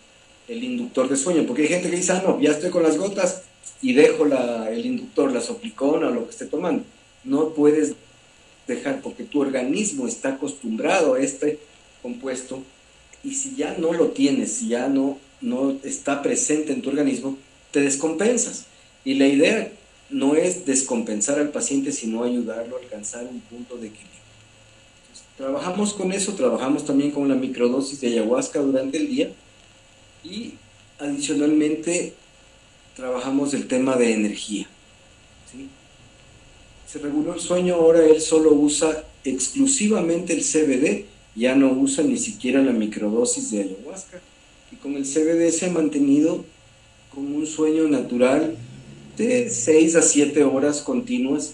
el 0.48 0.64
inductor 0.64 1.10
de 1.10 1.18
sueño, 1.18 1.46
porque 1.46 1.64
hay 1.64 1.68
gente 1.68 1.90
que 1.90 1.96
dice, 1.98 2.12
ah, 2.14 2.24
no, 2.26 2.40
ya 2.40 2.52
estoy 2.52 2.70
con 2.70 2.84
las 2.84 2.98
gotas 2.98 3.44
y 3.82 3.94
dejo 3.94 4.26
la, 4.26 4.70
el 4.70 4.86
inductor, 4.86 5.32
la 5.32 5.42
soplicona 5.42 6.10
lo 6.10 6.26
que 6.26 6.32
esté 6.32 6.46
tomando. 6.46 6.84
No 7.24 7.50
puedes 7.50 7.96
dejar 8.68 9.02
porque 9.02 9.24
tu 9.24 9.42
organismo 9.42 10.08
está 10.08 10.30
acostumbrado 10.30 11.16
a 11.16 11.20
este 11.20 11.60
compuesto 12.06 12.62
y 13.24 13.34
si 13.34 13.56
ya 13.56 13.76
no 13.80 13.92
lo 13.94 14.10
tienes, 14.10 14.52
si 14.54 14.68
ya 14.68 14.88
no, 14.88 15.18
no 15.42 15.76
está 15.84 16.22
presente 16.22 16.72
en 16.72 16.84
tu 16.84 16.90
organismo, 16.90 17.36
te 17.72 17.82
descompensas. 17.82 18.66
Y 19.04 19.16
la 19.16 19.28
idea 19.28 19.72
no 20.12 20.36
es 20.36 20.68
descompensar 20.68 21.40
al 21.40 21.50
paciente, 21.50 21.92
sino 21.92 22.24
ayudarlo 22.24 22.78
a 22.78 22.80
alcanzar 22.80 23.24
un 23.24 23.40
punto 23.40 23.78
de 23.78 23.88
equilibrio. 23.88 24.22
trabajamos 25.36 25.96
con 25.96 26.12
eso, 26.12 26.34
trabajamos 26.34 26.86
también 26.86 27.10
con 27.10 27.28
la 27.28 27.34
microdosis 27.34 28.00
de 28.02 28.10
ayahuasca 28.10 28.60
durante 28.60 28.98
el 28.98 29.08
día 29.08 29.32
y 30.24 30.54
adicionalmente 31.00 32.14
trabajamos 32.96 33.56
el 33.56 33.68
tema 33.68 33.96
de 33.96 34.14
energía. 34.14 34.68
Se 36.88 37.00
reguló 37.00 37.34
el 37.34 37.42
sueño, 37.42 37.74
ahora 37.74 38.06
él 38.06 38.22
solo 38.22 38.54
usa 38.54 39.04
exclusivamente 39.24 40.34
el 40.34 40.44
CBD, 40.44 41.15
ya 41.36 41.56
no 41.56 41.72
usa 41.72 42.04
ni 42.04 42.18
siquiera 42.18 42.62
la 42.62 42.72
microdosis 42.72 43.52
de 43.52 43.64
ayahuasca. 43.64 44.22
Y 44.72 44.78
con 44.78 44.96
el 44.96 45.04
CBD 45.04 45.52
se 45.52 45.68
ha 45.68 45.72
mantenido 45.72 46.46
con 47.14 47.34
un 47.34 47.46
sueño 47.46 47.88
natural 47.88 48.56
de 49.18 49.50
6 49.50 49.96
a 49.96 50.02
7 50.02 50.44
horas 50.44 50.82
continuas 50.82 51.54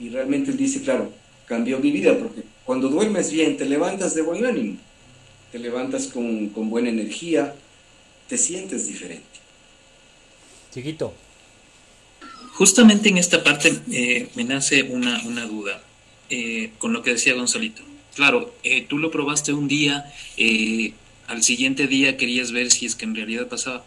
y 0.00 0.08
realmente 0.08 0.50
él 0.50 0.56
dice, 0.56 0.82
claro, 0.82 1.12
cambió 1.46 1.78
mi 1.78 1.90
vida 1.90 2.18
porque 2.18 2.42
cuando 2.64 2.88
duermes 2.88 3.30
bien 3.30 3.56
te 3.56 3.66
levantas 3.66 4.14
de 4.14 4.22
buen 4.22 4.44
ánimo, 4.44 4.78
te 5.52 5.58
levantas 5.58 6.06
con, 6.06 6.48
con 6.48 6.70
buena 6.70 6.88
energía, 6.88 7.54
te 8.28 8.38
sientes 8.38 8.86
diferente. 8.86 9.24
Chiquito. 10.72 11.12
Justamente 12.54 13.08
en 13.08 13.18
esta 13.18 13.42
parte 13.44 13.72
eh, 13.90 14.28
me 14.34 14.44
nace 14.44 14.84
una, 14.84 15.22
una 15.24 15.44
duda 15.46 15.82
eh, 16.30 16.70
con 16.78 16.92
lo 16.92 17.02
que 17.02 17.12
decía 17.12 17.34
Gonzalito. 17.34 17.82
Claro, 18.14 18.54
eh, 18.62 18.86
tú 18.88 18.98
lo 18.98 19.10
probaste 19.10 19.52
un 19.52 19.68
día, 19.68 20.12
al 21.26 21.42
siguiente 21.42 21.86
día 21.86 22.16
querías 22.16 22.52
ver 22.52 22.70
si 22.70 22.86
es 22.86 22.94
que 22.94 23.04
en 23.04 23.14
realidad 23.14 23.48
pasaba. 23.48 23.84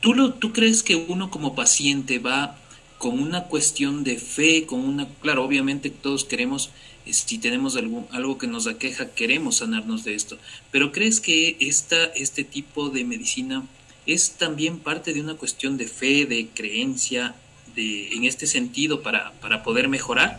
¿Tú, 0.00 0.12
lo, 0.12 0.34
¿Tú 0.34 0.52
crees 0.52 0.82
que 0.82 0.96
uno 0.96 1.30
como 1.30 1.54
paciente 1.54 2.18
va 2.18 2.58
con 2.98 3.18
una 3.18 3.44
cuestión 3.44 4.04
de 4.04 4.18
fe, 4.18 4.66
con 4.66 4.80
una... 4.80 5.08
Claro, 5.20 5.44
obviamente 5.44 5.90
todos 5.90 6.24
queremos, 6.24 6.70
si 7.06 7.38
tenemos 7.38 7.76
algo, 7.76 8.06
algo 8.12 8.38
que 8.38 8.46
nos 8.46 8.66
aqueja, 8.66 9.10
queremos 9.10 9.56
sanarnos 9.56 10.04
de 10.04 10.14
esto, 10.14 10.38
pero 10.70 10.92
¿crees 10.92 11.20
que 11.20 11.56
esta, 11.60 12.04
este 12.14 12.44
tipo 12.44 12.88
de 12.90 13.04
medicina 13.04 13.66
es 14.06 14.32
también 14.32 14.78
parte 14.78 15.12
de 15.12 15.20
una 15.20 15.34
cuestión 15.34 15.76
de 15.76 15.86
fe, 15.86 16.26
de 16.26 16.48
creencia, 16.54 17.34
de, 17.74 18.08
en 18.14 18.24
este 18.24 18.46
sentido 18.46 19.02
para, 19.02 19.32
para 19.40 19.62
poder 19.62 19.88
mejorar? 19.88 20.38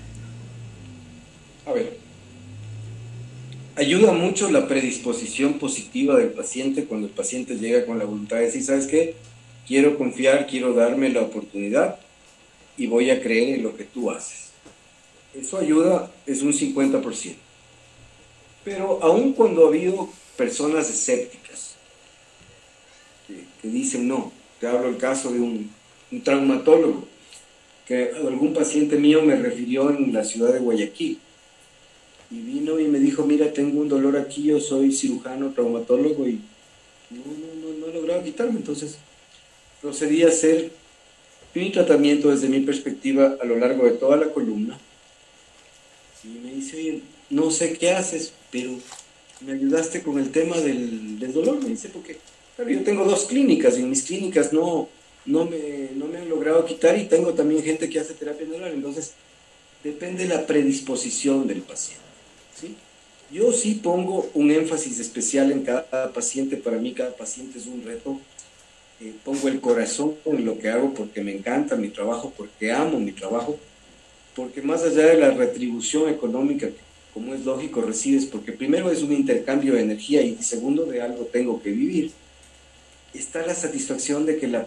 A 1.65 1.71
ver, 1.71 1.99
ayuda 3.75 4.11
mucho 4.11 4.49
la 4.49 4.67
predisposición 4.67 5.55
positiva 5.55 6.17
del 6.17 6.29
paciente 6.29 6.85
cuando 6.85 7.07
el 7.07 7.13
paciente 7.13 7.55
llega 7.55 7.85
con 7.85 7.99
la 7.99 8.05
voluntad 8.05 8.37
de 8.37 8.43
decir, 8.43 8.63
¿sabes 8.63 8.87
qué? 8.87 9.15
quiero 9.67 9.97
confiar, 9.97 10.47
quiero 10.47 10.73
darme 10.73 11.09
la 11.09 11.21
oportunidad 11.21 11.99
y 12.77 12.87
voy 12.87 13.09
a 13.09 13.21
creer 13.21 13.55
en 13.55 13.63
lo 13.63 13.75
que 13.75 13.83
tú 13.83 14.11
haces. 14.11 14.49
Eso 15.33 15.57
ayuda, 15.57 16.11
es 16.25 16.41
un 16.41 16.53
50%. 16.53 17.35
Pero 18.63 18.99
aun 19.03 19.33
cuando 19.33 19.65
ha 19.65 19.69
habido 19.69 20.09
personas 20.37 20.89
escépticas 20.89 21.75
que, 23.27 23.67
dicen 23.67 24.07
no, 24.07 24.31
te 24.59 24.67
hablo 24.67 24.89
el 24.89 24.97
caso 24.97 25.31
de 25.31 25.39
un, 25.39 25.69
un 26.11 26.21
traumatólogo, 26.21 27.07
que 27.85 28.11
algún 28.15 28.53
paciente 28.53 28.97
mío 28.97 29.21
me 29.21 29.35
refirió 29.35 29.91
en 29.91 30.11
la 30.11 30.23
ciudad 30.23 30.53
de 30.53 30.59
Guayaquil 30.59 31.19
y 32.31 32.39
vino 32.39 32.79
y 32.79 32.87
me 32.87 32.99
dijo, 32.99 33.25
mira, 33.25 33.53
tengo 33.53 33.81
un 33.81 33.89
dolor 33.89 34.17
aquí, 34.17 34.43
yo 34.43 34.59
soy 34.59 34.91
cirujano, 34.91 35.51
traumatólogo 35.51 36.27
y 36.27 36.41
no, 37.09 37.21
no, 37.25 37.69
no, 37.69 37.77
no 37.77 37.87
he 37.87 37.93
logrado 37.93 38.23
quitarme, 38.23 38.57
entonces 38.57 38.97
procedí 39.81 40.23
a 40.23 40.29
hacer 40.29 40.71
mi 41.53 41.71
tratamiento 41.71 42.31
desde 42.31 42.49
mi 42.49 42.59
perspectiva 42.61 43.37
a 43.41 43.45
lo 43.45 43.57
largo 43.57 43.85
de 43.85 43.91
toda 43.91 44.17
la 44.17 44.31
columna. 44.31 44.77
Y 46.23 46.39
me 46.45 46.53
dice, 46.53 46.77
oye, 46.77 47.01
no 47.29 47.51
sé 47.51 47.73
qué 47.73 47.91
haces, 47.91 48.33
pero 48.51 48.71
me 49.41 49.53
ayudaste 49.53 50.01
con 50.01 50.19
el 50.19 50.31
tema 50.31 50.57
del, 50.57 51.19
dolor. 51.31 51.61
Me 51.61 51.69
dice, 51.69 51.89
porque 51.89 52.17
yo 52.57 52.83
tengo 52.83 53.05
dos 53.05 53.25
clínicas 53.25 53.77
y 53.77 53.81
en 53.81 53.89
mis 53.89 54.03
clínicas 54.03 54.51
no, 54.53 54.89
no, 55.25 55.45
me, 55.45 55.89
no 55.95 56.07
me 56.07 56.17
han 56.17 56.29
logrado 56.29 56.65
quitar 56.65 56.97
y 56.97 57.05
tengo 57.05 57.33
también 57.33 57.63
gente 57.63 57.89
que 57.89 57.99
hace 57.99 58.15
terapia 58.15 58.47
neural. 58.47 58.73
Entonces, 58.73 59.13
depende 59.83 60.23
de 60.23 60.35
la 60.35 60.45
predisposición 60.45 61.47
del 61.47 61.61
paciente. 61.61 62.04
¿Sí? 62.59 62.75
Yo 63.31 63.51
sí 63.51 63.79
pongo 63.83 64.29
un 64.33 64.51
énfasis 64.51 64.99
especial 64.99 65.51
en 65.51 65.63
cada 65.63 66.13
paciente. 66.13 66.57
Para 66.57 66.77
mí 66.77 66.93
cada 66.93 67.15
paciente 67.15 67.57
es 67.57 67.65
un 67.65 67.83
reto 67.83 68.19
eh, 69.01 69.13
pongo 69.25 69.49
el 69.49 69.59
corazón 69.59 70.15
en 70.23 70.45
lo 70.45 70.57
que 70.57 70.69
hago 70.69 70.93
porque 70.93 71.21
me 71.21 71.35
encanta 71.35 71.75
mi 71.75 71.89
trabajo, 71.89 72.33
porque 72.37 72.71
amo 72.71 72.97
mi 72.97 73.11
trabajo, 73.11 73.59
porque 74.33 74.61
más 74.61 74.83
allá 74.83 75.07
de 75.07 75.17
la 75.17 75.31
retribución 75.31 76.09
económica 76.09 76.69
como 77.13 77.33
es 77.33 77.45
lógico, 77.45 77.81
recibes, 77.81 78.25
porque 78.25 78.51
primero 78.51 78.91
es 78.91 79.01
un 79.01 79.13
intercambio 79.13 79.73
de 79.73 79.81
energía 79.81 80.21
y 80.21 80.35
segundo 80.41 80.85
de 80.85 81.01
algo 81.01 81.25
tengo 81.25 81.61
que 81.61 81.71
vivir, 81.71 82.11
está 83.13 83.45
la 83.45 83.55
satisfacción 83.55 84.25
de 84.25 84.37
que 84.37 84.47
la 84.47 84.65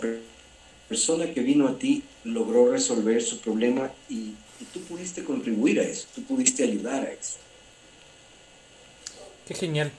persona 0.89 1.33
que 1.33 1.41
vino 1.41 1.69
a 1.69 1.79
ti 1.79 2.03
logró 2.25 2.71
resolver 2.71 3.23
su 3.23 3.41
problema 3.41 3.93
y, 4.09 4.33
y 4.61 4.65
tú 4.73 4.81
pudiste 4.81 5.25
contribuir 5.25 5.81
a 5.81 5.83
eso, 5.83 6.07
tú 6.15 6.23
pudiste 6.23 6.65
ayudar 6.65 7.05
a 7.05 7.13
eso. 7.13 7.37
Qué 9.49 9.55
genial. 9.55 9.91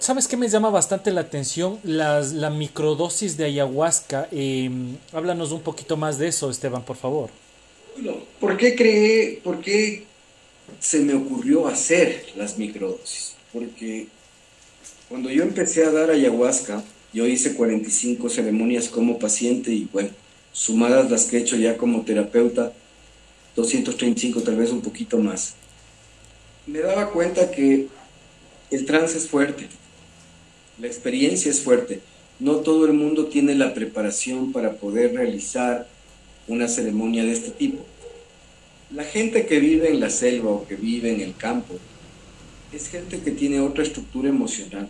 ¿Sabes 0.00 0.28
qué 0.28 0.36
me 0.36 0.48
llama 0.48 0.68
bastante 0.68 1.10
la 1.10 1.22
atención? 1.22 1.78
Las, 1.82 2.32
la 2.32 2.50
microdosis 2.50 3.38
de 3.38 3.46
ayahuasca. 3.46 4.28
Em, 4.30 4.98
háblanos 5.12 5.50
un 5.50 5.62
poquito 5.62 5.96
más 5.96 6.18
de 6.18 6.28
eso, 6.28 6.50
Esteban, 6.50 6.84
por 6.84 6.96
favor. 6.96 7.30
¿por 8.40 8.56
qué 8.58 8.74
creé, 8.74 9.40
por 9.42 9.60
qué 9.60 10.04
se 10.78 11.00
me 11.00 11.14
ocurrió 11.14 11.66
hacer 11.68 12.26
las 12.36 12.58
microdosis? 12.58 13.34
Porque 13.50 14.08
cuando 15.08 15.30
yo 15.30 15.42
empecé 15.42 15.84
a 15.84 15.90
dar 15.90 16.10
ayahuasca, 16.10 16.82
yo 17.14 17.26
hice 17.26 17.54
45 17.54 18.28
ceremonias 18.28 18.88
como 18.88 19.18
paciente 19.18 19.70
y 19.70 19.88
bueno, 19.90 20.10
sumadas 20.52 21.10
las 21.10 21.24
que 21.24 21.38
he 21.38 21.40
hecho 21.40 21.56
ya 21.56 21.78
como 21.78 22.02
terapeuta, 22.02 22.72
235 23.56 24.42
tal 24.42 24.56
vez 24.56 24.70
un 24.70 24.82
poquito 24.82 25.16
más. 25.16 25.54
Me 26.66 26.80
daba 26.80 27.10
cuenta 27.10 27.50
que 27.50 27.88
el 28.70 28.84
trance 28.86 29.18
es 29.18 29.28
fuerte, 29.28 29.68
la 30.78 30.86
experiencia 30.86 31.50
es 31.50 31.60
fuerte. 31.60 32.00
No 32.40 32.56
todo 32.56 32.86
el 32.86 32.94
mundo 32.94 33.26
tiene 33.26 33.54
la 33.54 33.74
preparación 33.74 34.52
para 34.52 34.72
poder 34.72 35.14
realizar 35.14 35.86
una 36.48 36.66
ceremonia 36.66 37.22
de 37.24 37.32
este 37.32 37.50
tipo. 37.50 37.84
La 38.90 39.04
gente 39.04 39.46
que 39.46 39.60
vive 39.60 39.88
en 39.88 40.00
la 40.00 40.10
selva 40.10 40.50
o 40.50 40.66
que 40.66 40.74
vive 40.74 41.12
en 41.12 41.20
el 41.20 41.36
campo 41.36 41.74
es 42.72 42.88
gente 42.88 43.20
que 43.20 43.30
tiene 43.30 43.60
otra 43.60 43.84
estructura 43.84 44.28
emocional. 44.28 44.88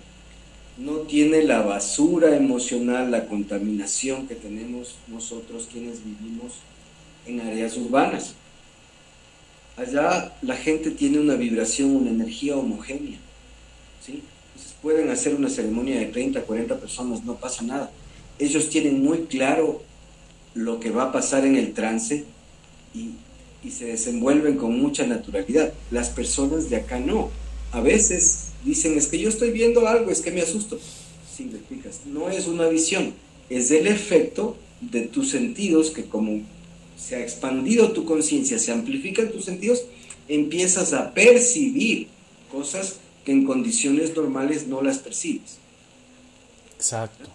No 0.78 1.00
tiene 1.00 1.42
la 1.42 1.60
basura 1.60 2.34
emocional, 2.34 3.10
la 3.10 3.26
contaminación 3.26 4.26
que 4.26 4.34
tenemos 4.34 4.96
nosotros 5.06 5.68
quienes 5.70 6.02
vivimos 6.02 6.54
en 7.26 7.40
áreas 7.40 7.76
urbanas. 7.76 8.34
Allá 9.76 10.34
la 10.40 10.56
gente 10.56 10.90
tiene 10.90 11.18
una 11.18 11.34
vibración, 11.34 11.94
una 11.94 12.10
energía 12.10 12.56
homogénea. 12.56 13.18
Pueden 14.82 15.10
hacer 15.10 15.34
una 15.34 15.48
ceremonia 15.48 15.98
de 15.98 16.06
30, 16.06 16.42
40 16.42 16.78
personas, 16.78 17.24
no 17.24 17.36
pasa 17.36 17.62
nada. 17.62 17.90
Ellos 18.38 18.68
tienen 18.68 19.02
muy 19.02 19.20
claro 19.22 19.82
lo 20.54 20.80
que 20.80 20.90
va 20.90 21.04
a 21.04 21.12
pasar 21.12 21.44
en 21.44 21.56
el 21.56 21.72
trance 21.72 22.24
y, 22.94 23.10
se 23.70 23.86
desenvuelven 23.86 24.56
con 24.56 24.78
mucha 24.78 25.06
naturalidad. 25.06 25.72
Las 25.90 26.10
personas 26.10 26.68
de 26.68 26.76
acá 26.76 27.00
no. 27.00 27.30
A 27.72 27.80
veces 27.80 28.50
dicen, 28.62 28.98
es 28.98 29.06
que 29.06 29.18
yo 29.18 29.30
estoy 29.30 29.52
viendo 29.52 29.88
algo, 29.88 30.10
es 30.10 30.20
que 30.20 30.30
me 30.30 30.42
asusto. 30.42 30.78
No 32.04 32.28
es 32.28 32.46
una 32.46 32.68
visión, 32.68 33.14
es 33.48 33.70
el 33.70 33.86
efecto 33.86 34.58
de 34.82 35.00
tus 35.02 35.30
sentidos 35.30 35.90
que 35.90 36.04
como 36.04 36.42
se 36.96 37.16
ha 37.16 37.22
expandido 37.22 37.92
tu 37.92 38.04
conciencia, 38.04 38.58
se 38.58 38.70
amplifican 38.70 39.32
tus 39.32 39.46
sentidos, 39.46 39.84
empiezas 40.28 40.92
a 40.92 41.12
percibir 41.12 42.08
cosas 42.52 42.96
que 43.24 43.32
en 43.32 43.44
condiciones 43.44 44.14
normales 44.14 44.66
no 44.66 44.82
las 44.82 44.98
percibes. 44.98 45.58
Exacto. 46.76 47.30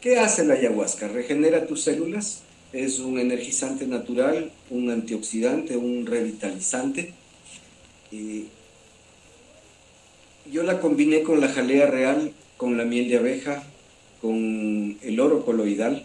¿Qué 0.00 0.18
hace 0.18 0.44
la 0.44 0.54
ayahuasca? 0.54 1.08
Regenera 1.08 1.66
tus 1.66 1.82
células, 1.82 2.42
es 2.72 2.98
un 2.98 3.18
energizante 3.18 3.86
natural, 3.86 4.52
un 4.70 4.90
antioxidante, 4.90 5.76
un 5.76 6.06
revitalizante, 6.06 7.12
Eh, 8.12 8.44
yo 10.50 10.62
la 10.62 10.80
combiné 10.80 11.22
con 11.22 11.40
la 11.40 11.48
jalea 11.48 11.86
real, 11.86 12.32
con 12.56 12.76
la 12.76 12.84
miel 12.84 13.08
de 13.08 13.16
abeja, 13.16 13.64
con 14.20 14.96
el 15.02 15.20
oro 15.20 15.44
coloidal, 15.44 16.04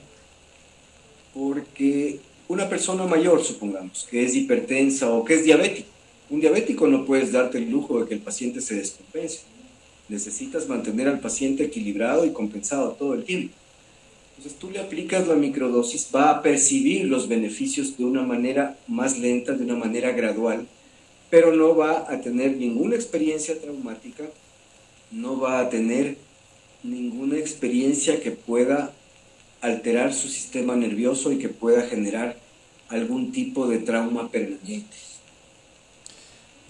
porque 1.34 2.20
una 2.48 2.68
persona 2.70 3.06
mayor, 3.06 3.44
supongamos, 3.44 4.08
que 4.10 4.26
es 4.26 4.36
hipertensa 4.36 5.12
o 5.12 5.24
que 5.24 5.36
es 5.36 5.44
diabético, 5.44 5.91
un 6.32 6.40
diabético 6.40 6.88
no 6.88 7.06
puedes 7.06 7.34
darte 7.34 7.58
el 7.58 7.70
lujo 7.70 8.00
de 8.00 8.08
que 8.08 8.14
el 8.14 8.22
paciente 8.22 8.62
se 8.62 8.76
descompense. 8.76 9.42
Necesitas 10.08 10.68
mantener 10.70 11.10
al 11.10 11.20
paciente 11.20 11.66
equilibrado 11.66 12.26
y 12.26 12.32
compensado 12.32 12.94
todo 12.94 13.14
el 13.16 13.26
tiempo. 13.26 13.54
Entonces 14.38 14.58
tú 14.58 14.72
le 14.72 14.80
aplicas 14.80 15.28
la 15.28 15.36
microdosis, 15.36 16.08
va 16.16 16.32
a 16.32 16.42
percibir 16.42 17.04
los 17.06 17.28
beneficios 17.28 17.98
de 17.98 18.06
una 18.06 18.24
manera 18.24 18.78
más 18.88 19.20
lenta, 19.20 19.52
de 19.52 19.66
una 19.66 19.76
manera 19.76 20.14
gradual, 20.14 20.66
pero 21.30 21.54
no 21.54 21.76
va 21.76 22.10
a 22.10 22.22
tener 22.22 22.56
ninguna 22.56 22.96
experiencia 22.96 23.60
traumática, 23.60 24.24
no 25.12 25.38
va 25.38 25.60
a 25.60 25.70
tener 25.70 26.16
ninguna 26.82 27.38
experiencia 27.38 28.22
que 28.22 28.32
pueda 28.32 28.94
alterar 29.60 30.14
su 30.14 30.30
sistema 30.30 30.78
nervioso 30.78 31.34
y 31.34 31.38
que 31.40 31.50
pueda 31.50 31.84
generar 31.84 32.38
algún 32.88 33.34
tipo 33.34 33.68
de 33.68 33.80
trauma 33.80 34.32
permanente. 34.32 35.12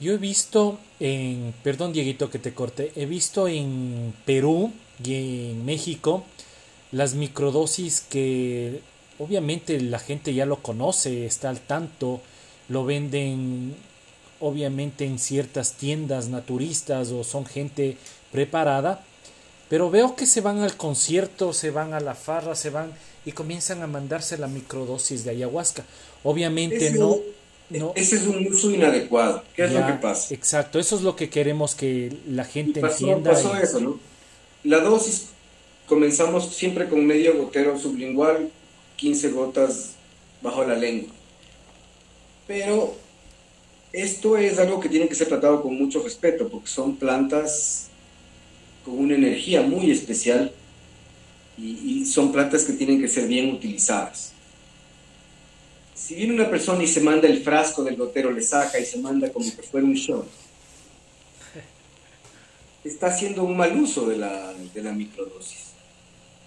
Yo 0.02 0.14
he 0.14 0.18
visto 0.18 0.80
en, 1.00 1.54
perdón 1.64 1.94
Dieguito 1.94 2.32
que 2.32 2.40
te 2.40 2.56
corte, 2.56 2.92
he 2.96 3.06
visto 3.06 3.48
en 3.48 4.16
Perú 4.26 4.74
y 5.04 5.52
en 5.52 5.64
México 5.64 6.26
las 6.92 7.14
microdosis 7.14 8.02
que 8.02 8.82
obviamente 9.20 9.80
la 9.80 10.00
gente 10.00 10.34
ya 10.34 10.48
lo 10.48 10.64
conoce, 10.64 11.28
está 11.28 11.50
al 11.50 11.60
tanto, 11.60 12.20
lo 12.68 12.84
venden 12.84 13.76
obviamente 14.40 15.06
en 15.06 15.20
ciertas 15.20 15.74
tiendas 15.74 16.30
naturistas 16.30 17.12
o 17.12 17.24
son 17.24 17.46
gente 17.46 17.96
preparada, 18.32 19.06
pero 19.70 19.92
veo 19.92 20.16
que 20.16 20.26
se 20.26 20.42
van 20.42 20.62
al 20.62 20.76
concierto, 20.78 21.54
se 21.54 21.70
van 21.70 21.94
a 21.94 22.00
la 22.00 22.16
farra, 22.16 22.56
se 22.56 22.72
van 22.72 22.92
y 23.24 23.34
comienzan 23.34 23.84
a 23.84 23.88
mandarse 23.88 24.40
la 24.40 24.48
microdosis 24.48 25.24
de 25.24 25.30
ayahuasca. 25.30 25.86
Obviamente 26.24 26.90
no, 26.90 27.20
no, 27.72 27.94
Ese 27.96 28.18
es 28.18 28.28
un 28.28 28.46
uso 28.48 28.72
inadecuado. 28.72 29.44
¿Qué 29.56 29.66
es 29.66 29.72
lo 29.72 29.86
que 29.86 29.94
pasa? 29.94 30.34
Exacto, 30.34 30.80
eso 30.80 30.96
es 30.96 31.02
lo 31.02 31.16
que 31.16 31.30
queremos 31.30 31.76
que 31.76 32.12
la 32.28 32.46
gente 32.46 32.80
entienda. 32.80 33.32
Pasó 33.32 33.56
eso, 33.56 33.80
¿no? 33.80 34.00
La 34.64 34.80
dosis 34.80 35.28
comenzamos 35.88 36.54
siempre 36.54 36.88
con 36.88 37.06
medio 37.06 37.38
gotero 37.38 37.78
sublingual, 37.78 38.50
15 38.98 39.30
gotas 39.32 39.92
bajo 40.42 40.64
la 40.64 40.76
lengua. 40.76 41.12
Pero 42.48 42.96
esto 43.94 44.38
es 44.38 44.58
algo 44.60 44.80
que 44.80 44.90
tiene 44.90 45.08
que 45.08 45.16
ser 45.16 45.28
tratado 45.28 45.62
con 45.62 45.78
mucho 45.78 46.02
respeto, 46.02 46.48
porque 46.48 46.68
son 46.68 46.96
plantas 46.96 47.88
con 48.86 48.98
una 48.98 49.16
energía 49.16 49.62
muy 49.62 49.92
especial 49.92 50.52
y, 51.58 52.06
son 52.06 52.32
plantas 52.32 52.64
que 52.64 52.74
tienen 52.74 53.00
que 53.00 53.08
ser 53.08 53.28
bien 53.28 53.52
utilizadas. 53.52 54.34
Si 56.02 56.16
viene 56.16 56.34
una 56.34 56.50
persona 56.50 56.84
y 56.84 56.88
se 56.88 57.00
manda 57.00 57.28
el 57.28 57.44
frasco 57.44 57.84
del 57.84 57.96
gotero, 57.96 58.32
le 58.32 58.42
saca 58.42 58.80
y 58.80 58.86
se 58.86 58.98
manda 58.98 59.32
como 59.32 59.46
que 59.46 59.62
fuera 59.62 59.86
un 59.86 59.94
show, 59.94 60.26
está 62.84 63.08
haciendo 63.08 63.44
un 63.44 63.56
mal 63.56 63.78
uso 63.78 64.10
de 64.10 64.18
la, 64.18 64.52
de 64.74 64.82
la 64.82 64.94
microdosis. 64.94 65.74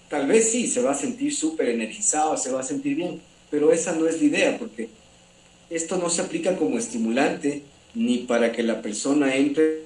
Tal 0.09 0.27
vez 0.27 0.51
sí, 0.51 0.67
se 0.67 0.83
va 0.83 0.91
a 0.91 0.97
sentir 0.97 1.33
súper 1.33 1.69
energizado, 1.69 2.37
se 2.37 2.51
va 2.51 2.61
a 2.61 2.65
sentir 2.65 2.97
bien, 2.97 3.21
pero 3.49 3.73
esa 3.73 3.93
no 3.93 4.09
es 4.09 4.21
la 4.21 4.25
idea, 4.25 4.59
porque 4.59 4.89
esto 5.71 5.99
no 5.99 6.11
se 6.11 6.23
aplica 6.23 6.57
como 6.57 6.77
estimulante 6.77 7.63
ni 7.95 8.19
para 8.19 8.51
que 8.51 8.65
la 8.65 8.83
persona 8.83 9.37
entre 9.37 9.85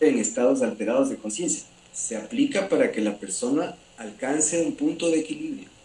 en 0.00 0.18
estados 0.18 0.60
alterados 0.60 1.08
de 1.08 1.16
conciencia. 1.16 1.64
Se 1.94 2.14
aplica 2.14 2.68
para 2.68 2.92
que 2.92 3.00
la 3.00 3.16
persona 3.16 3.74
alcance 3.96 4.62
un 4.62 4.74
punto 4.74 5.10
de 5.10 5.20
equilibrio. 5.20 5.77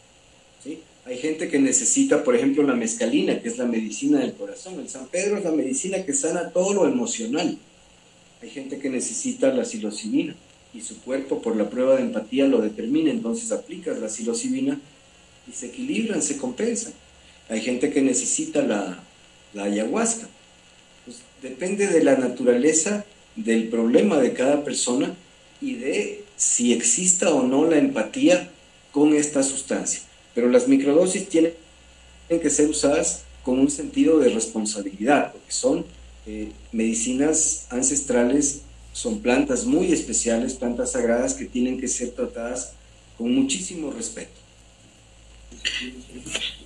Hay 1.05 1.17
gente 1.17 1.49
que 1.49 1.59
necesita, 1.59 2.23
por 2.23 2.35
ejemplo, 2.35 2.63
la 2.63 2.75
mescalina, 2.75 3.41
que 3.41 3.49
es 3.49 3.57
la 3.57 3.65
medicina 3.65 4.19
del 4.19 4.33
corazón. 4.33 4.79
El 4.79 4.87
San 4.87 5.07
Pedro 5.07 5.37
es 5.37 5.43
la 5.43 5.51
medicina 5.51 6.05
que 6.05 6.13
sana 6.13 6.51
todo 6.51 6.73
lo 6.73 6.87
emocional. 6.87 7.57
Hay 8.41 8.49
gente 8.49 8.79
que 8.79 8.89
necesita 8.89 9.53
la 9.53 9.65
psilocibina 9.65 10.35
y 10.73 10.81
su 10.81 11.01
cuerpo 11.01 11.41
por 11.41 11.55
la 11.57 11.69
prueba 11.69 11.95
de 11.95 12.03
empatía 12.03 12.47
lo 12.47 12.61
determina, 12.61 13.11
entonces 13.11 13.51
aplicas 13.51 13.99
la 13.99 14.09
psilocibina 14.09 14.79
y 15.47 15.51
se 15.51 15.67
equilibran, 15.67 16.21
se 16.21 16.37
compensan. 16.37 16.93
Hay 17.49 17.61
gente 17.61 17.91
que 17.91 18.01
necesita 18.01 18.61
la, 18.61 19.03
la 19.53 19.63
ayahuasca. 19.63 20.27
Pues 21.05 21.17
depende 21.41 21.87
de 21.87 22.03
la 22.03 22.15
naturaleza 22.15 23.05
del 23.35 23.67
problema 23.67 24.19
de 24.19 24.33
cada 24.33 24.63
persona 24.63 25.13
y 25.59 25.75
de 25.75 26.23
si 26.37 26.71
exista 26.71 27.33
o 27.33 27.43
no 27.43 27.69
la 27.69 27.77
empatía 27.77 28.49
con 28.91 29.13
esta 29.13 29.43
sustancia. 29.43 30.01
Pero 30.33 30.49
las 30.49 30.67
microdosis 30.67 31.27
tienen 31.29 31.53
que 32.29 32.49
ser 32.49 32.69
usadas 32.69 33.23
con 33.43 33.59
un 33.59 33.69
sentido 33.69 34.19
de 34.19 34.29
responsabilidad, 34.29 35.31
porque 35.31 35.51
son 35.51 35.85
eh, 36.25 36.51
medicinas 36.71 37.67
ancestrales, 37.69 38.61
son 38.93 39.19
plantas 39.19 39.65
muy 39.65 39.91
especiales, 39.91 40.53
plantas 40.53 40.93
sagradas 40.93 41.33
que 41.33 41.45
tienen 41.45 41.79
que 41.79 41.87
ser 41.87 42.11
tratadas 42.11 42.73
con 43.17 43.33
muchísimo 43.33 43.91
respeto. 43.91 44.43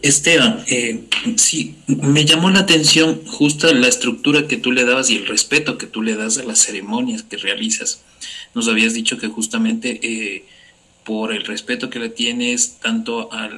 Esteban, 0.01 0.63
eh, 0.67 1.03
sí, 1.35 1.75
me 1.87 2.25
llamó 2.25 2.49
la 2.49 2.59
atención 2.59 3.25
justo 3.25 3.71
la 3.73 3.87
estructura 3.87 4.47
que 4.47 4.57
tú 4.57 4.71
le 4.71 4.85
dabas 4.85 5.09
y 5.09 5.17
el 5.17 5.27
respeto 5.27 5.77
que 5.77 5.87
tú 5.87 6.01
le 6.01 6.15
das 6.15 6.37
a 6.37 6.43
las 6.43 6.59
ceremonias 6.59 7.23
que 7.23 7.37
realizas. 7.37 8.01
Nos 8.53 8.67
habías 8.67 8.93
dicho 8.93 9.17
que 9.17 9.27
justamente 9.27 9.99
eh, 10.01 10.45
por 11.07 11.31
el 11.31 11.45
respeto 11.45 11.89
que 11.89 11.99
le 11.99 12.09
tienes 12.09 12.79
tanto 12.81 13.29
a 13.31 13.49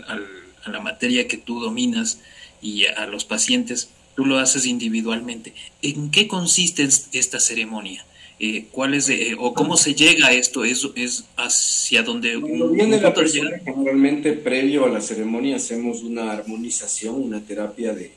la 0.67 0.79
materia 0.79 1.27
que 1.27 1.37
tú 1.37 1.59
dominas 1.59 2.19
y 2.61 2.85
a 2.85 3.07
los 3.07 3.25
pacientes, 3.25 3.89
tú 4.15 4.25
lo 4.25 4.37
haces 4.37 4.67
individualmente. 4.67 5.55
¿En 5.81 6.11
qué 6.11 6.27
consiste 6.27 6.87
esta 7.11 7.39
ceremonia? 7.39 8.05
Eh, 8.39 8.67
cuál 8.71 8.93
es 8.93 9.09
eh, 9.09 9.35
o 9.37 9.53
cómo 9.55 9.77
se 9.77 9.95
llega 9.95 10.27
a 10.27 10.31
esto 10.31 10.63
es, 10.63 10.87
es 10.95 11.25
hacia 11.37 12.03
donde 12.03 12.39
Cuando 12.39 12.69
viene 12.69 13.01
la 13.01 13.13
persona 13.13 13.49
generalmente 13.65 14.31
previo 14.31 14.85
a 14.85 14.89
la 14.89 15.01
ceremonia 15.01 15.57
hacemos 15.57 16.03
una 16.03 16.31
armonización 16.31 17.15
una 17.15 17.41
terapia 17.41 17.93
de 17.93 18.13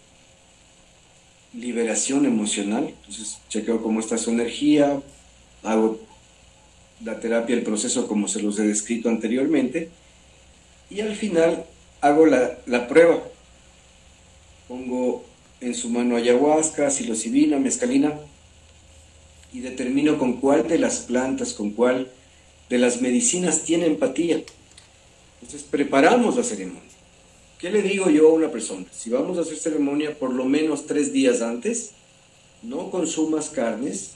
liberación 1.59 2.25
emocional 2.25 2.95
entonces 2.97 3.39
chequeo 3.49 3.83
cómo 3.83 3.99
está 3.99 4.17
su 4.17 4.31
energía 4.31 5.03
hago 5.65 5.99
la 7.05 7.21
terapia 7.21 7.57
el 7.57 7.63
proceso 7.63 8.07
como 8.07 8.29
se 8.29 8.43
los 8.43 8.59
he 8.59 8.65
descrito 8.65 9.09
anteriormente 9.09 9.91
y 10.91 11.01
al 11.01 11.17
final 11.17 11.65
hago 12.01 12.27
la, 12.27 12.59
la 12.67 12.89
prueba 12.89 13.23
pongo 14.69 15.25
en 15.61 15.75
su 15.75 15.91
mano 15.91 16.17
ayahuasca 16.17 16.91
psilocibina 16.91 17.59
mescalina 17.59 18.19
y 19.53 19.61
determino 19.61 20.19
con 20.19 20.35
cuál 20.35 20.67
de 20.67 20.79
las 20.79 21.01
plantas, 21.01 21.53
con 21.53 21.71
cuál 21.71 22.11
de 22.71 22.79
las 22.79 23.03
medicinas 23.03 23.65
tiene 23.65 23.87
empatía. 23.87 24.43
Entonces 25.43 25.69
preparamos 25.69 26.37
la 26.37 26.43
ceremonia. 26.43 26.81
¿Qué 27.59 27.71
le 27.71 27.83
digo 27.83 28.09
yo 28.09 28.31
a 28.31 28.33
una 28.33 28.51
persona? 28.51 28.87
Si 28.91 29.11
vamos 29.11 29.39
a 29.39 29.43
hacer 29.43 29.57
ceremonia 29.57 30.19
por 30.19 30.33
lo 30.33 30.47
menos 30.47 30.87
tres 30.87 31.13
días 31.13 31.43
antes, 31.43 31.91
no 32.63 32.91
consumas 32.91 33.51
carnes, 33.51 34.13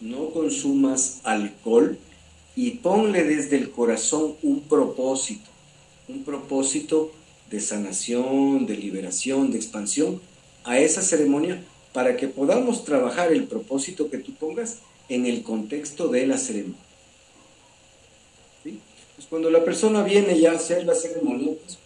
no 0.00 0.30
consumas 0.30 1.20
alcohol 1.24 1.98
y 2.60 2.72
ponle 2.72 3.24
desde 3.24 3.56
el 3.56 3.70
corazón 3.70 4.34
un 4.42 4.60
propósito, 4.60 5.48
un 6.08 6.24
propósito 6.24 7.10
de 7.48 7.58
sanación, 7.58 8.66
de 8.66 8.76
liberación, 8.76 9.50
de 9.50 9.56
expansión 9.56 10.20
a 10.64 10.78
esa 10.78 11.00
ceremonia 11.00 11.64
para 11.94 12.18
que 12.18 12.28
podamos 12.28 12.84
trabajar 12.84 13.32
el 13.32 13.44
propósito 13.44 14.10
que 14.10 14.18
tú 14.18 14.34
pongas 14.34 14.80
en 15.08 15.24
el 15.24 15.42
contexto 15.42 16.08
de 16.08 16.26
la 16.26 16.36
ceremonia. 16.36 16.76
Pues 18.62 19.26
cuando 19.30 19.48
la 19.48 19.64
persona 19.64 20.02
viene 20.02 20.38
ya 20.38 20.52
a 20.52 20.56
hacer 20.56 20.84
la 20.84 20.94
ceremonia, 20.94 21.54
pues, 21.64 21.78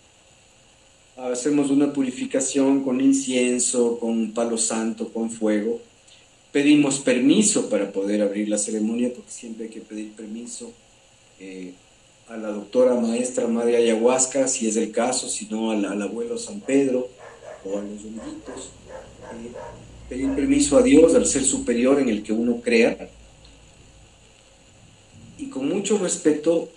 hacemos 1.16 1.70
una 1.70 1.93
purificación 1.93 2.83
con 2.83 3.01
incienso, 3.01 4.01
con 4.01 4.33
palo 4.33 4.59
santo, 4.59 5.12
con 5.12 5.31
fuego. 5.31 5.81
Pedimos 6.55 7.01
permiso 7.01 7.69
para 7.69 7.91
poder 7.91 8.23
abrir 8.23 8.49
la 8.49 8.59
ceremonia, 8.59 9.13
porque 9.13 9.33
siempre 9.33 9.65
hay 9.65 9.73
que 9.73 9.81
pedir 9.81 10.13
permiso 10.13 10.71
eh, 11.41 11.73
a 12.29 12.37
la 12.37 12.51
doctora 12.51 12.95
maestra 12.95 13.49
Madre 13.49 13.77
Ayahuasca, 13.77 14.47
si 14.47 14.69
es 14.69 14.77
el 14.77 14.93
caso, 14.93 15.29
si 15.29 15.47
no 15.47 15.73
al, 15.73 16.01
abuelo 16.01 16.39
San 16.39 16.61
Pedro 16.61 17.09
o 17.65 17.77
a 17.77 17.83
los 17.83 18.05
benditos. 18.05 18.71
Eh, 19.33 19.51
pedir 20.09 20.33
permiso 20.37 20.79
a 20.79 20.83
Dios, 20.83 21.17
al 21.17 21.27
ser 21.27 21.43
superior 21.43 21.99
en 21.99 22.09
el 22.09 22.23
que 22.23 22.33
uno 22.33 22.61
crea, 22.63 23.09
y 25.37 25.47
con 25.47 25.69
mucho 25.69 25.99
respeto 25.99 26.69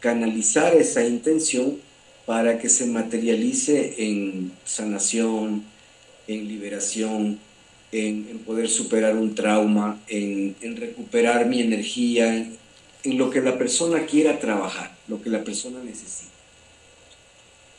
canalizar 0.00 0.74
esa 0.74 1.06
intención 1.06 1.76
para 2.24 2.58
que 2.58 2.70
se 2.70 2.86
materialice 2.86 3.96
en 3.98 4.52
sanación, 4.64 5.62
en 6.26 6.48
liberación, 6.48 7.38
en, 7.96 8.38
poder 8.44 8.68
superar 8.68 9.16
un 9.16 9.34
trauma, 9.34 10.00
en, 10.08 10.54
recuperar 10.76 11.46
mi 11.46 11.60
energía, 11.60 12.36
en, 12.36 13.18
lo 13.18 13.30
que 13.30 13.40
la 13.40 13.56
persona 13.56 14.04
quiera 14.04 14.38
trabajar, 14.38 14.96
lo 15.08 15.22
que 15.22 15.30
la 15.30 15.44
persona 15.44 15.82
necesita. 15.82 16.32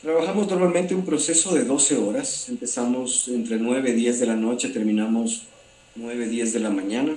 Trabajamos 0.02 0.48
normalmente 0.48 0.94
un 0.94 1.04
proceso 1.04 1.54
de 1.54 1.64
12 1.64 1.96
horas, 1.96 2.48
empezamos 2.48 3.28
entre 3.28 3.58
9 3.58 3.90
y 3.90 3.92
10 3.92 4.20
de 4.20 4.26
la 4.26 4.36
noche, 4.36 4.68
terminamos 4.68 5.42
9 5.96 6.26
y 6.26 6.28
10 6.28 6.52
de 6.54 6.60
la 6.60 6.70
mañana. 6.70 7.16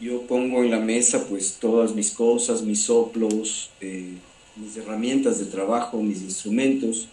Yo 0.00 0.22
pongo 0.22 0.64
en 0.64 0.70
la 0.70 0.80
mesa 0.80 1.26
pues 1.28 1.58
todas 1.60 1.94
mis 1.94 2.10
cosas, 2.10 2.62
mis 2.62 2.82
soplos, 2.82 3.70
eh, 3.80 4.14
mis 4.56 4.76
herramientas 4.76 5.38
de 5.38 5.46
trabajo, 5.46 6.02
mis 6.02 6.22
instrumentos. 6.22 7.08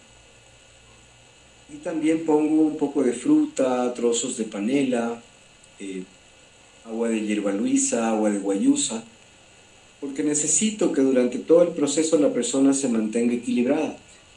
Y 1.72 1.76
también 1.78 2.24
pongo 2.24 2.62
un 2.62 2.76
poco 2.76 3.02
de 3.02 3.12
fruta, 3.12 3.92
trozos 3.94 4.36
de 4.36 4.44
panela, 4.44 5.22
eh, 5.78 6.02
agua 6.84 7.08
de 7.08 7.20
hierba 7.20 7.52
luisa, 7.52 8.10
agua 8.10 8.30
de 8.30 8.38
guayusa, 8.38 9.04
porque 10.00 10.22
necesito 10.22 10.92
que 10.92 11.02
durante 11.02 11.38
todo 11.38 11.62
el 11.62 11.68
proceso 11.68 12.18
la 12.18 12.32
persona 12.32 12.72
se 12.72 12.88
mantenga 12.88 13.34
equilibrada. 13.34 13.96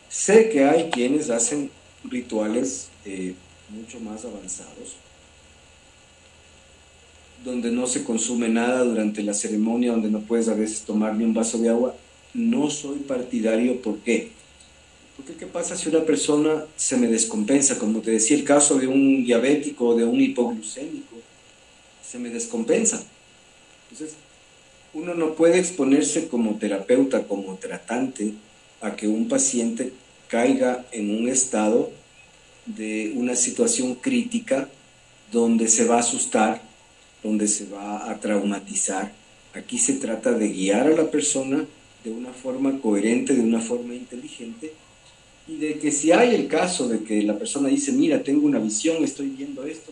Sé 0.09 0.49
que 0.49 0.65
hay 0.65 0.89
quienes 0.91 1.29
hacen 1.29 1.71
rituales 2.03 2.89
eh, 3.05 3.33
mucho 3.69 3.99
más 3.99 4.25
avanzados, 4.25 4.95
donde 7.43 7.71
no 7.71 7.87
se 7.87 8.03
consume 8.03 8.49
nada 8.49 8.83
durante 8.83 9.23
la 9.23 9.33
ceremonia, 9.33 9.91
donde 9.91 10.11
no 10.11 10.21
puedes 10.21 10.49
a 10.49 10.53
veces 10.53 10.81
tomar 10.81 11.15
ni 11.15 11.23
un 11.23 11.33
vaso 11.33 11.57
de 11.57 11.69
agua. 11.69 11.95
No 12.33 12.69
soy 12.69 12.99
partidario, 12.99 13.81
¿por 13.81 13.97
qué? 13.99 14.31
Porque 15.17 15.33
¿qué 15.33 15.45
pasa 15.45 15.77
si 15.77 15.89
una 15.89 16.03
persona 16.03 16.65
se 16.75 16.97
me 16.97 17.07
descompensa? 17.07 17.77
Como 17.77 18.01
te 18.01 18.11
decía, 18.11 18.35
el 18.35 18.43
caso 18.43 18.79
de 18.79 18.87
un 18.87 19.23
diabético 19.23 19.89
o 19.89 19.95
de 19.95 20.05
un 20.05 20.19
hipoglucémico, 20.19 21.17
se 22.03 22.17
me 22.19 22.29
descompensa. 22.29 23.03
Entonces, 23.91 24.17
uno 24.93 25.13
no 25.13 25.35
puede 25.35 25.59
exponerse 25.59 26.27
como 26.27 26.57
terapeuta, 26.57 27.27
como 27.27 27.55
tratante, 27.55 28.33
a 28.81 28.95
que 28.95 29.07
un 29.07 29.27
paciente 29.27 29.93
caiga 30.27 30.85
en 30.91 31.15
un 31.15 31.29
estado 31.29 31.91
de 32.65 33.13
una 33.15 33.35
situación 33.35 33.95
crítica 33.95 34.69
donde 35.31 35.67
se 35.67 35.85
va 35.85 35.97
a 35.97 35.99
asustar, 35.99 36.61
donde 37.23 37.47
se 37.47 37.65
va 37.65 38.09
a 38.09 38.19
traumatizar. 38.19 39.11
Aquí 39.53 39.77
se 39.77 39.93
trata 39.93 40.31
de 40.31 40.49
guiar 40.49 40.87
a 40.87 40.95
la 40.95 41.09
persona 41.09 41.65
de 42.03 42.11
una 42.11 42.33
forma 42.33 42.79
coherente, 42.79 43.33
de 43.33 43.41
una 43.41 43.61
forma 43.61 43.95
inteligente, 43.95 44.73
y 45.47 45.57
de 45.57 45.77
que 45.79 45.91
si 45.91 46.11
hay 46.11 46.35
el 46.35 46.47
caso 46.47 46.87
de 46.87 47.03
que 47.03 47.21
la 47.23 47.37
persona 47.37 47.69
dice, 47.69 47.91
mira, 47.91 48.23
tengo 48.23 48.47
una 48.47 48.59
visión, 48.59 49.03
estoy 49.03 49.27
viendo 49.27 49.65
esto, 49.65 49.91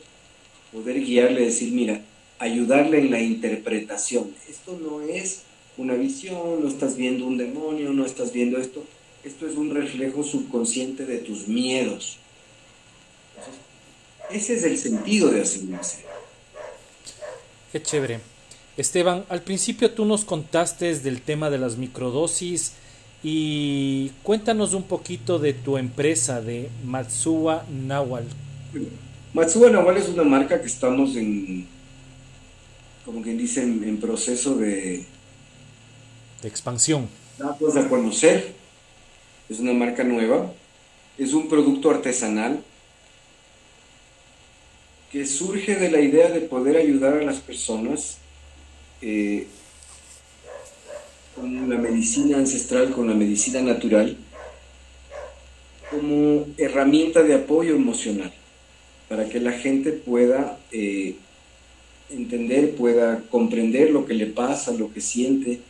poder 0.72 1.04
guiarle, 1.04 1.46
decir, 1.46 1.74
mira, 1.74 2.02
ayudarle 2.40 3.00
en 3.00 3.12
la 3.12 3.20
interpretación. 3.20 4.34
Esto 4.50 4.80
no 4.82 5.02
es 5.02 5.42
una 5.78 5.96
visión, 5.96 6.62
no 6.62 6.68
estás 6.68 6.96
viendo 6.96 7.26
un 7.26 7.38
demonio, 7.38 7.92
no 7.92 8.06
estás 8.06 8.32
viendo 8.32 8.58
esto, 8.58 8.84
esto 9.24 9.48
es 9.48 9.56
un 9.56 9.74
reflejo 9.74 10.24
subconsciente 10.24 11.06
de 11.06 11.18
tus 11.18 11.48
miedos. 11.48 12.18
ese 14.32 14.54
es 14.56 14.64
el 14.64 14.78
sentido 14.78 15.30
de 15.30 15.44
una 15.64 15.82
Qué 17.72 17.82
chévere. 17.82 18.20
Esteban, 18.78 19.26
al 19.28 19.42
principio 19.42 19.92
tú 19.92 20.06
nos 20.06 20.24
contaste 20.24 20.98
del 20.98 21.22
tema 21.22 21.50
de 21.50 21.58
las 21.58 21.78
microdosis 21.78 22.74
y 23.24 24.10
cuéntanos 24.24 24.74
un 24.74 24.84
poquito 24.84 25.40
de 25.40 25.54
tu 25.54 25.78
empresa 25.78 26.42
de 26.42 26.70
Matsuwa 26.86 27.66
Nawal. 27.70 28.26
Matsuwa 29.34 29.70
Nawal 29.70 29.98
es 29.98 30.10
una 30.10 30.24
marca 30.24 30.60
que 30.60 30.68
estamos 30.68 31.16
en, 31.16 31.68
como 33.06 33.22
quien 33.22 33.38
dice, 33.38 33.62
en, 33.62 33.98
proceso 33.98 34.56
de, 34.56 35.06
de 36.42 36.48
expansión. 36.48 37.08
Datos 37.38 37.76
a 37.76 37.88
conocer. 37.88 38.54
Es 39.50 39.60
una 39.60 39.74
marca 39.74 40.04
nueva. 40.04 40.52
Es 41.18 41.34
un 41.34 41.48
producto 41.48 41.92
artesanal 41.92 42.64
que 45.12 45.26
surge 45.26 45.76
de 45.76 45.92
la 45.92 46.00
idea 46.00 46.30
de 46.30 46.40
poder 46.40 46.78
ayudar 46.78 47.16
a 47.16 47.22
las 47.22 47.40
personas 47.40 48.18
eh, 49.02 49.48
con 51.42 51.68
la 51.72 51.78
medicina 51.78 52.38
ancestral, 52.38 52.92
con 52.92 53.08
la 53.08 53.16
medicina 53.16 53.62
natural, 53.62 54.16
como 55.90 56.46
herramienta 56.56 57.24
de 57.24 57.34
apoyo 57.34 57.76
emocional, 57.76 58.32
para 59.10 59.28
que 59.28 59.40
la 59.40 59.52
gente 59.52 59.92
pueda 59.92 60.60
eh, 60.72 61.16
entender, 62.12 62.76
pueda 62.76 63.24
comprender 63.32 63.90
lo 63.90 64.06
que 64.06 64.14
le 64.14 64.28
pasa, 64.28 64.72
lo 64.72 64.94
que 64.94 65.02
siente, 65.02 65.62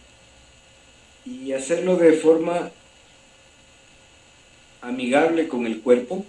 y 1.25 1.53
hacerlo 1.53 1.95
de 1.95 2.13
forma 2.13 2.69
amigable 4.81 5.47
con 5.47 5.65
el 5.65 5.79
cuerpo, 5.79 6.25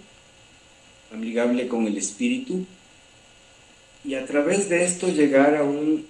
amigable 1.11 1.67
con 1.67 1.85
el 1.85 1.97
espíritu, 1.97 2.65
y 4.05 4.15
a 4.15 4.25
través 4.25 4.69
de 4.69 4.85
esto 4.85 5.09
llegar 5.09 5.57
a 5.57 5.63
un 5.63 6.05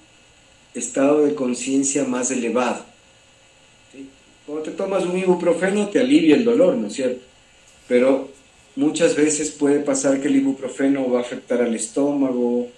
estado 0.76 1.26
de 1.26 1.34
conciencia 1.34 2.04
más 2.04 2.30
elevado. 2.30 2.93
Cuando 4.46 4.64
te 4.64 4.72
tomas 4.72 5.06
un 5.06 5.18
ibuprofeno 5.18 5.88
te 5.89 6.00
alivia 6.00 6.36
el 6.36 6.44
dolor, 6.44 6.76
¿no 6.76 6.88
es 6.88 6.94
cierto? 6.94 7.24
Pero 7.88 8.30
muchas 8.76 9.16
veces 9.16 9.52
puede 9.52 9.80
pasar 9.80 10.20
que 10.20 10.28
el 10.28 10.36
ibuprofeno 10.36 11.10
va 11.10 11.20
a 11.20 11.22
afectar 11.22 11.62
al 11.62 11.76
estómago 11.76 12.70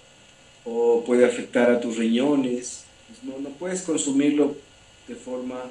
o 0.64 1.04
puede 1.04 1.24
afectar 1.24 1.70
a 1.70 1.80
tus 1.80 1.96
riñones. 1.96 2.84
Pues 3.08 3.24
no, 3.24 3.40
no 3.40 3.50
puedes 3.56 3.82
consumirlo 3.82 4.56
de 5.08 5.14
forma 5.14 5.62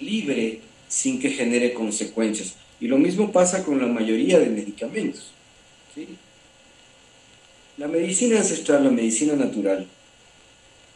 libre 0.00 0.60
sin 0.88 1.18
que 1.18 1.30
genere 1.30 1.72
consecuencias. 1.72 2.54
Y 2.80 2.88
lo 2.88 2.98
mismo 2.98 3.32
pasa 3.32 3.64
con 3.64 3.80
la 3.80 3.86
mayoría 3.86 4.38
de 4.38 4.46
medicamentos. 4.46 5.32
La 7.76 7.88
medicina 7.88 8.38
ancestral, 8.38 8.84
la 8.84 8.90
medicina 8.90 9.34
natural, 9.34 9.86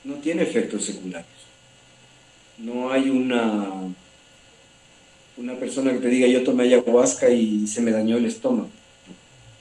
no 0.05 0.15
tiene 0.17 0.43
efectos 0.43 0.85
secundarios. 0.85 1.38
No 2.59 2.91
hay 2.91 3.09
una, 3.09 3.71
una 5.37 5.55
persona 5.55 5.93
que 5.93 5.99
te 5.99 6.09
diga 6.09 6.27
yo 6.27 6.43
tomé 6.43 6.65
ayahuasca 6.65 7.31
y 7.31 7.67
se 7.69 7.81
me 7.81 7.93
dañó 7.93 8.17
el 8.17 8.27
estómago. 8.27 8.69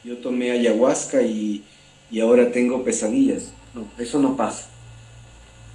Yo 0.04 0.18
tomé 0.18 0.52
ayahuasca 0.52 1.22
y, 1.22 1.64
y 2.10 2.20
ahora 2.20 2.52
tengo 2.52 2.84
pesadillas. 2.84 3.52
No, 3.76 3.86
eso 4.00 4.20
no 4.20 4.36
pasa. 4.36 4.68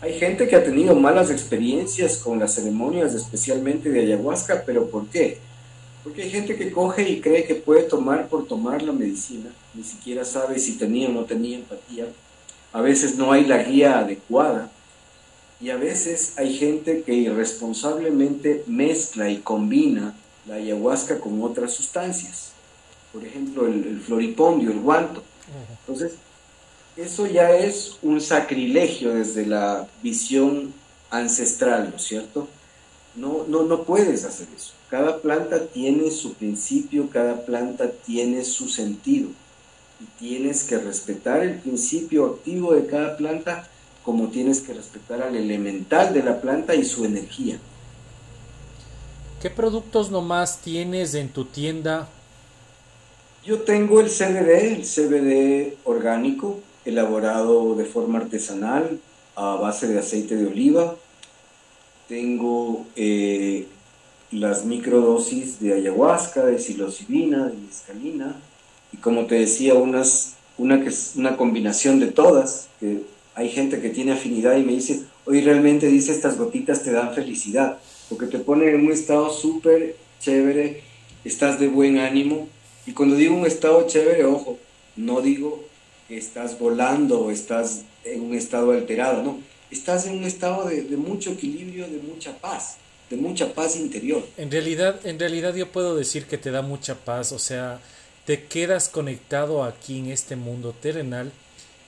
Hay 0.01 0.19
gente 0.19 0.49
que 0.49 0.57
ha 0.57 0.65
tenido 0.65 0.97
malas 0.97 1.31
experiencias 1.31 2.17
con 2.17 2.41
las 2.41 2.57
ceremonias, 2.57 3.15
especialmente 3.15 3.89
de 3.89 4.01
ayahuasca, 4.01 4.65
pero 4.67 4.91
¿por 4.91 5.07
qué? 5.07 5.39
Porque 6.03 6.23
hay 6.23 6.31
gente 6.31 6.57
que 6.57 6.73
coge 6.73 7.09
y 7.09 7.21
cree 7.21 7.45
que 7.45 7.55
puede 7.55 7.85
tomar 7.85 8.27
por 8.27 8.49
tomar 8.49 8.83
la 8.83 8.91
medicina, 8.91 9.51
ni 9.75 9.85
siquiera 9.85 10.25
sabe 10.25 10.59
si 10.59 10.77
tenía 10.77 11.09
o 11.09 11.13
no 11.13 11.25
tenía 11.25 11.59
empatía. 11.59 12.07
A 12.73 12.81
veces 12.81 13.17
no 13.17 13.31
hay 13.31 13.45
la 13.45 13.63
guía 13.63 14.01
adecuada 14.01 14.73
y 15.63 15.71
a 15.71 15.77
veces 15.77 16.33
hay 16.37 16.59
gente 16.59 17.05
que 17.05 17.15
irresponsablemente 17.15 18.65
mezcla 18.67 19.31
y 19.31 19.39
combina 19.39 20.17
la 20.45 20.57
ayahuasca 20.57 21.21
con 21.21 21.41
otras 21.41 21.73
sustancias. 21.73 22.51
Por 23.13 23.25
ejemplo, 23.25 23.69
el, 23.69 24.01
floripondio, 24.01 24.73
el 24.73 24.81
guanto. 24.81 25.23
Entonces, 25.81 26.15
eso 26.97 27.27
ya 27.27 27.53
es 27.53 27.97
un 28.03 28.21
sacrilegio 28.21 29.15
desde 29.15 29.47
la 29.47 29.87
visión 30.03 30.75
ancestral, 31.11 31.91
¿no 31.91 31.97
es 31.97 32.03
cierto? 32.03 32.49
No, 33.15 33.45
no, 33.47 33.63
no 33.63 33.85
puedes 33.85 34.25
hacer 34.25 34.49
eso. 34.57 34.73
Cada 34.91 35.21
planta 35.21 35.67
tiene 35.69 36.11
su 36.11 36.35
principio, 36.35 37.09
cada 37.09 37.47
planta 37.47 37.89
tiene 38.05 38.45
su 38.45 38.69
sentido. 38.69 39.29
Y 40.01 40.07
tienes 40.19 40.65
que 40.65 40.79
respetar 40.79 41.45
el 41.45 41.61
principio 41.61 42.27
activo 42.27 42.75
de 42.75 42.87
cada 42.87 43.17
planta 43.17 43.69
como 44.05 44.29
tienes 44.29 44.61
que 44.61 44.75
respetar 44.75 45.23
al 45.23 45.37
elemental 45.37 46.13
de 46.13 46.23
la 46.23 46.41
planta 46.41 46.75
y 46.75 46.85
su 46.85 47.05
energía. 47.05 47.59
¿Qué 49.41 49.51
productos 49.51 50.11
nomás 50.11 50.59
tienes 50.59 51.15
en 51.15 51.29
tu 51.29 51.45
tienda? 51.45 52.09
Yo 53.45 53.63
tengo 53.63 54.01
el 54.01 54.09
CBD, 54.09 54.77
el 54.77 54.85
CBD 54.85 55.77
orgánico, 55.85 56.61
elaborado 56.85 57.75
de 57.75 57.85
forma 57.85 58.21
artesanal 58.21 59.01
a 59.35 59.57
base 59.57 59.89
de 59.89 59.99
aceite 59.99 60.37
de 60.37 60.47
oliva. 60.47 60.97
Tengo 62.09 62.87
eh, 62.95 63.67
las 64.31 64.65
microdosis 64.65 65.61
de 65.61 65.75
ayahuasca, 65.75 66.45
de 66.47 66.59
psilocibina, 66.59 67.49
de 67.49 67.57
mescalina, 67.57 68.37
y 68.93 68.99
como 68.99 69.27
te 69.27 69.37
decía, 69.37 69.75
unas, 69.75 70.35
una, 70.59 70.81
que 70.83 70.89
es 70.89 71.15
una 71.17 71.37
combinación 71.37 71.99
de 71.99 72.09
todas, 72.09 72.69
que 72.79 73.03
hay 73.35 73.49
gente 73.51 73.81
que 73.81 73.91
tiene 73.91 74.13
afinidad 74.13 74.57
y 74.57 74.63
me 74.63 74.73
dice, 74.73 75.03
hoy 75.25 75.41
realmente 75.41 75.87
dice 75.87 76.13
estas 76.13 76.37
gotitas 76.37 76.83
te 76.83 76.93
dan 76.93 77.15
felicidad, 77.15 77.79
porque 78.09 78.27
te 78.27 78.39
pone 78.39 78.69
en 78.69 78.87
un 78.87 78.93
estado 78.93 79.31
súper 79.31 79.97
chévere, 80.21 80.83
estás 81.25 81.59
de 81.59 81.69
buen 81.69 81.99
ánimo, 81.99 82.49
y 82.87 82.93
cuando 82.93 83.17
digo 83.17 83.35
un 83.35 83.47
estado 83.47 83.87
chévere, 83.87 84.25
ojo, 84.25 84.59
no 84.97 85.21
digo 85.21 85.65
que 86.09 86.19
estás 86.19 86.59
volando 86.59 87.21
o 87.21 87.31
estás 87.31 87.83
en 88.05 88.23
un 88.23 88.35
estado 88.35 88.73
alterado, 88.73 89.23
no, 89.23 89.39
estás 89.71 90.07
en 90.07 90.19
un 90.19 90.25
estado 90.25 90.69
de, 90.69 90.83
de 90.83 90.97
mucho 90.97 91.33
equilibrio, 91.33 91.89
de 91.89 91.99
mucha 91.99 92.37
paz, 92.39 92.77
de 93.09 93.17
mucha 93.17 93.55
paz 93.55 93.77
interior. 93.77 94.27
En 94.37 94.51
realidad, 94.51 95.01
en 95.07 95.19
realidad 95.19 95.55
yo 95.55 95.71
puedo 95.71 95.97
decir 95.97 96.27
que 96.27 96.39
te 96.39 96.51
da 96.51 96.61
mucha 96.61 96.97
paz, 96.97 97.33
o 97.33 97.39
sea, 97.39 97.81
te 98.27 98.45
quedas 98.45 98.89
conectado 98.89 99.65
aquí 99.65 99.99
en 99.99 100.11
este 100.11 100.37
mundo 100.37 100.75
terrenal 100.81 101.33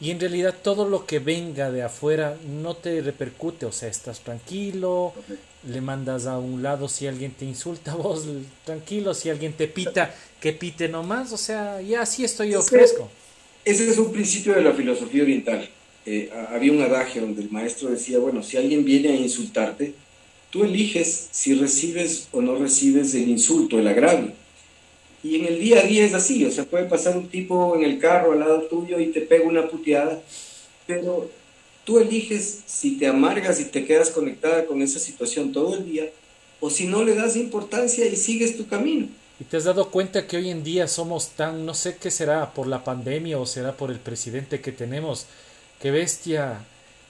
y 0.01 0.11
en 0.11 0.21
realidad 0.21 0.55
todo 0.63 0.89
lo 0.89 1.07
que 1.07 1.19
venga 1.19 1.71
de 1.71 1.83
afuera 1.83 2.37
no 2.47 2.75
te 2.75 3.01
repercute, 3.01 3.67
o 3.67 3.73
sea, 3.73 3.89
estás 3.89 4.21
tranquilo, 4.21 5.15
le 5.69 5.81
mandas 5.81 6.27
a 6.27 6.39
un 6.39 6.63
lado 6.63 6.89
si 6.89 7.07
alguien 7.07 7.33
te 7.33 7.45
insulta, 7.45 7.95
vos 7.97 8.27
tranquilo, 8.65 9.15
si 9.15 9.31
alguien 9.31 9.53
te 9.53 9.69
pita, 9.69 10.15
que 10.41 10.53
pite 10.53 10.89
nomás, 10.89 11.33
o 11.33 11.37
sea, 11.37 11.81
ya 11.81 12.03
así 12.03 12.25
estoy 12.25 12.51
yo 12.51 12.63
fresco. 12.63 13.11
Ese 13.65 13.89
es 13.89 13.97
un 13.97 14.13
principio 14.13 14.55
de 14.55 14.63
la 14.63 14.73
filosofía 14.73 15.23
oriental. 15.23 15.69
Eh, 16.05 16.31
había 16.51 16.71
un 16.71 16.83
adagio 16.83 17.23
donde 17.23 17.41
el 17.41 17.51
maestro 17.51 17.89
decía, 17.89 18.19
bueno, 18.19 18.43
si 18.43 18.59
alguien 18.59 18.85
viene 18.85 19.09
a 19.09 19.17
insultarte, 19.17 19.95
tú 20.51 20.65
eliges 20.65 21.29
si 21.31 21.55
recibes 21.55 22.29
o 22.33 22.43
no 22.43 22.57
recibes 22.57 23.15
el 23.15 23.29
insulto, 23.29 23.79
el 23.79 23.89
agravio. 23.89 24.33
Y 25.25 25.37
en 25.37 25.47
el 25.47 25.59
día 25.59 25.81
a 25.81 25.83
día 25.85 26.05
es 26.05 26.13
así, 26.13 26.45
o 26.45 26.51
sea, 26.51 26.65
puede 26.67 26.85
pasar 26.85 27.17
un 27.17 27.29
tipo 27.29 27.75
en 27.75 27.83
el 27.83 27.99
carro 27.99 28.33
al 28.33 28.41
lado 28.41 28.61
tuyo 28.65 29.01
y 29.01 29.07
te 29.07 29.23
pega 29.23 29.47
una 29.47 29.67
puteada, 29.69 30.21
pero 30.87 31.31
tú 31.85 31.99
eliges 31.99 32.61
si 32.67 32.99
te 32.99 33.07
amargas 33.07 33.59
y 33.59 33.65
te 33.65 33.87
quedas 33.87 34.11
conectada 34.11 34.67
con 34.67 34.83
esa 34.83 34.99
situación 34.99 35.51
todo 35.51 35.77
el 35.77 35.91
día, 35.91 36.11
o 36.61 36.69
si 36.69 36.87
no 36.87 37.03
le 37.03 37.15
das 37.15 37.37
importancia 37.37 38.05
y 38.05 38.17
sigues 38.17 38.59
tu 38.59 38.67
camino. 38.67 39.09
¿Y 39.41 39.45
te 39.45 39.57
has 39.57 39.65
dado 39.65 39.91
cuenta 39.91 40.27
que 40.27 40.37
hoy 40.37 40.51
en 40.51 40.63
día 40.63 40.87
somos 40.89 41.31
tan, 41.31 41.65
no 41.65 41.73
sé 41.73 41.97
qué 41.97 42.11
será, 42.11 42.53
por 42.53 42.67
la 42.67 42.85
pandemia 42.85 43.39
o 43.39 43.47
será 43.47 43.73
por 43.73 43.91
el 43.91 44.01
presidente 44.01 44.61
que 44.61 44.73
tenemos, 44.73 45.25
qué 45.81 45.91
bestia, 45.91 46.67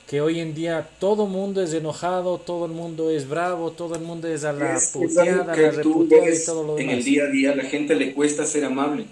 que 0.06 0.20
hoy 0.20 0.40
en 0.40 0.54
día 0.54 0.88
todo 0.98 1.24
el 1.24 1.30
mundo 1.30 1.62
es 1.62 1.72
enojado, 1.72 2.38
todo 2.38 2.66
el 2.66 2.72
mundo 2.72 3.10
es 3.10 3.28
bravo, 3.28 3.70
todo 3.70 3.94
el 3.94 4.02
mundo 4.02 4.28
es 4.28 4.44
a 4.44 4.52
la 4.52 4.78
puteada, 4.92 5.52
a 5.52 5.56
la 5.56 5.70
reputeada 5.70 6.30
y 6.30 6.44
todo 6.44 6.62
lo 6.62 6.76
demás. 6.76 6.92
En 6.92 6.98
el 6.98 7.04
día 7.04 7.24
a 7.24 7.26
día 7.28 7.56
la 7.56 7.64
gente 7.64 7.94
le 7.94 8.12
cuesta 8.12 8.44
ser 8.44 8.64
amable, 8.64 9.06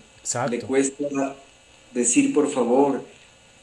le 0.51 0.61
cuesta 0.61 1.37
decir 1.93 2.33
por 2.35 2.51
favor. 2.51 3.03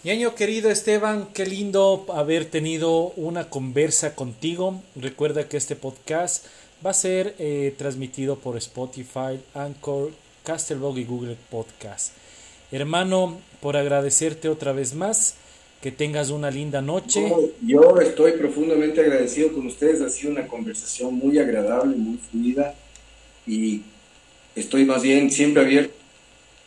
Ñaño 0.04 0.34
querido 0.34 0.72
Esteban, 0.72 1.28
qué 1.34 1.46
lindo 1.46 2.06
haber 2.14 2.46
tenido 2.46 3.14
una 3.16 3.50
conversa 3.50 4.16
contigo. 4.16 4.82
Recuerda 4.96 5.48
que 5.48 5.58
este 5.58 5.76
podcast 5.76 6.46
va 6.86 6.92
a 6.92 6.94
ser 6.94 7.36
eh, 7.38 7.74
transmitido 7.78 8.38
por 8.38 8.58
Spotify, 8.58 9.40
Anchor, 9.54 10.12
Castlebog 10.44 10.98
y 10.98 11.06
Google 11.06 11.38
Podcast. 11.50 12.14
Hermano, 12.72 13.40
por 13.60 13.78
agradecerte 13.78 14.50
otra 14.50 14.72
vez 14.72 14.94
más, 14.94 15.36
que 15.82 15.92
tengas 15.92 16.30
una 16.30 16.52
linda 16.52 16.82
noche. 16.82 17.26
yo 17.62 18.00
estoy 18.00 18.34
profundamente 18.34 19.02
agradecido 19.02 19.52
con 19.52 19.66
ustedes, 19.66 20.02
ha 20.02 20.10
sido 20.10 20.32
una 20.32 20.48
conversación 20.48 21.16
muy 21.16 21.40
agradable, 21.40 21.96
muy 21.96 22.18
fluida 22.18 22.76
y 23.48 23.82
estoy 24.56 24.86
más 24.86 25.02
bien 25.02 25.32
siempre 25.32 25.64
abierto 25.64 25.96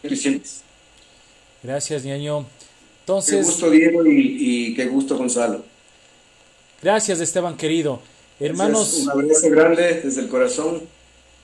y 0.03 0.17
siempre. 0.17 0.51
Gracias, 1.63 2.05
ñaño. 2.05 2.45
Entonces, 3.01 3.37
qué 3.37 3.43
gusto 3.43 3.71
Diego 3.71 4.05
y, 4.07 4.37
y 4.39 4.75
qué 4.75 4.87
gusto 4.87 5.17
Gonzalo. 5.17 5.65
Gracias, 6.83 7.21
Esteban 7.21 7.57
querido. 7.57 8.01
Hermanos. 8.41 8.95
un 9.01 9.11
abrazo 9.11 9.51
grande 9.51 10.01
desde 10.03 10.23
el 10.23 10.29
corazón. 10.29 10.83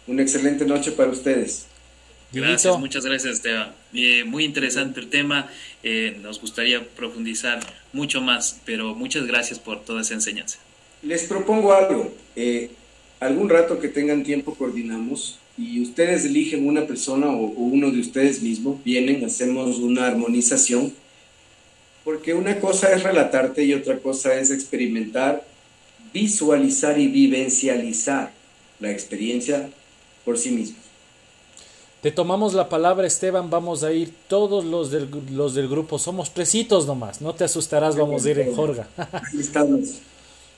Una 0.06 0.22
excelente 0.22 0.64
noche 0.64 0.92
para 0.92 1.10
ustedes. 1.10 1.66
Gracias, 2.32 2.78
muchas 2.78 3.04
gracias 3.04 3.34
Esteban. 3.34 3.72
Eh, 3.92 4.24
muy 4.24 4.44
interesante 4.44 5.00
el 5.00 5.08
tema. 5.08 5.48
Eh, 5.82 6.16
nos 6.22 6.40
gustaría 6.40 6.86
profundizar 6.88 7.60
mucho 7.92 8.20
más, 8.20 8.60
pero 8.64 8.94
muchas 8.94 9.26
gracias 9.26 9.58
por 9.58 9.84
toda 9.84 10.02
esa 10.02 10.14
enseñanza. 10.14 10.58
Les 11.02 11.24
propongo 11.24 11.72
algo. 11.72 12.12
Eh, 12.36 12.70
algún 13.18 13.48
rato 13.48 13.80
que 13.80 13.88
tengan 13.88 14.22
tiempo 14.22 14.54
coordinamos 14.54 15.38
y 15.58 15.80
ustedes 15.82 16.24
eligen 16.24 16.66
una 16.66 16.86
persona 16.86 17.28
o, 17.28 17.46
o 17.46 17.62
uno 17.62 17.90
de 17.90 18.00
ustedes 18.00 18.42
mismos, 18.42 18.82
vienen, 18.84 19.24
hacemos 19.24 19.78
una 19.78 20.06
armonización, 20.06 20.92
porque 22.04 22.32
una 22.34 22.60
cosa 22.60 22.92
es 22.92 23.02
relatarte 23.02 23.64
y 23.64 23.74
otra 23.74 23.98
cosa 23.98 24.34
es 24.38 24.50
experimentar 24.50 25.44
visualizar 26.12 26.98
y 26.98 27.08
vivencializar 27.08 28.32
la 28.80 28.90
experiencia 28.90 29.70
por 30.24 30.38
sí 30.38 30.50
mismos. 30.50 30.80
Te 32.02 32.10
tomamos 32.10 32.54
la 32.54 32.70
palabra, 32.70 33.06
Esteban. 33.06 33.50
Vamos 33.50 33.82
a 33.82 33.92
ir 33.92 34.14
todos 34.26 34.64
los 34.64 34.90
del, 34.90 35.10
los 35.32 35.54
del 35.54 35.68
grupo. 35.68 35.98
Somos 35.98 36.32
tresitos 36.32 36.86
nomás. 36.86 37.20
No 37.20 37.34
te 37.34 37.44
asustarás, 37.44 37.94
vamos 37.94 38.24
a 38.24 38.30
ir 38.30 38.38
en 38.38 38.54
Jorga. 38.54 38.88
estamos. 39.38 39.98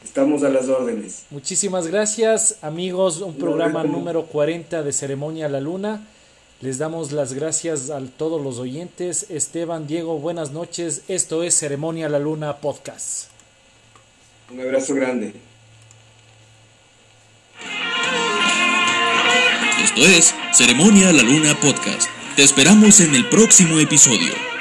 Estamos 0.05 0.43
a 0.45 0.49
las 0.49 0.69
órdenes. 0.69 1.25
Muchísimas 1.31 1.89
gracias, 1.89 2.59
amigos. 2.63 3.21
Un 3.21 3.35
programa 3.35 3.83
número 3.83 4.27
40 4.27 4.83
de 4.83 4.93
Ceremonia 4.93 5.47
a 5.47 5.49
la 5.49 5.61
Luna. 5.61 6.07
Les 6.61 6.79
damos 6.79 7.11
las 7.11 7.33
gracias 7.33 7.91
a 7.91 8.01
todos 8.01 8.41
los 8.41 8.61
oyentes. 8.61 9.27
Esteban, 9.29 9.89
Diego, 9.89 10.19
buenas 10.19 10.53
noches. 10.53 11.03
Esto 11.09 11.43
es 11.43 11.57
Ceremonia 11.57 12.07
a 12.07 12.09
la 12.09 12.21
Luna 12.21 12.59
Podcast. 12.59 13.32
Un 14.51 14.61
abrazo 14.61 14.95
grande. 14.95 15.33
Esto 19.83 20.07
es 20.07 20.35
Ceremonia 20.53 21.13
la 21.13 21.23
Luna 21.23 21.55
Podcast. 21.59 22.09
Te 22.37 22.43
esperamos 22.43 23.01
en 23.01 23.15
el 23.15 23.29
próximo 23.29 23.79
episodio. 23.79 24.52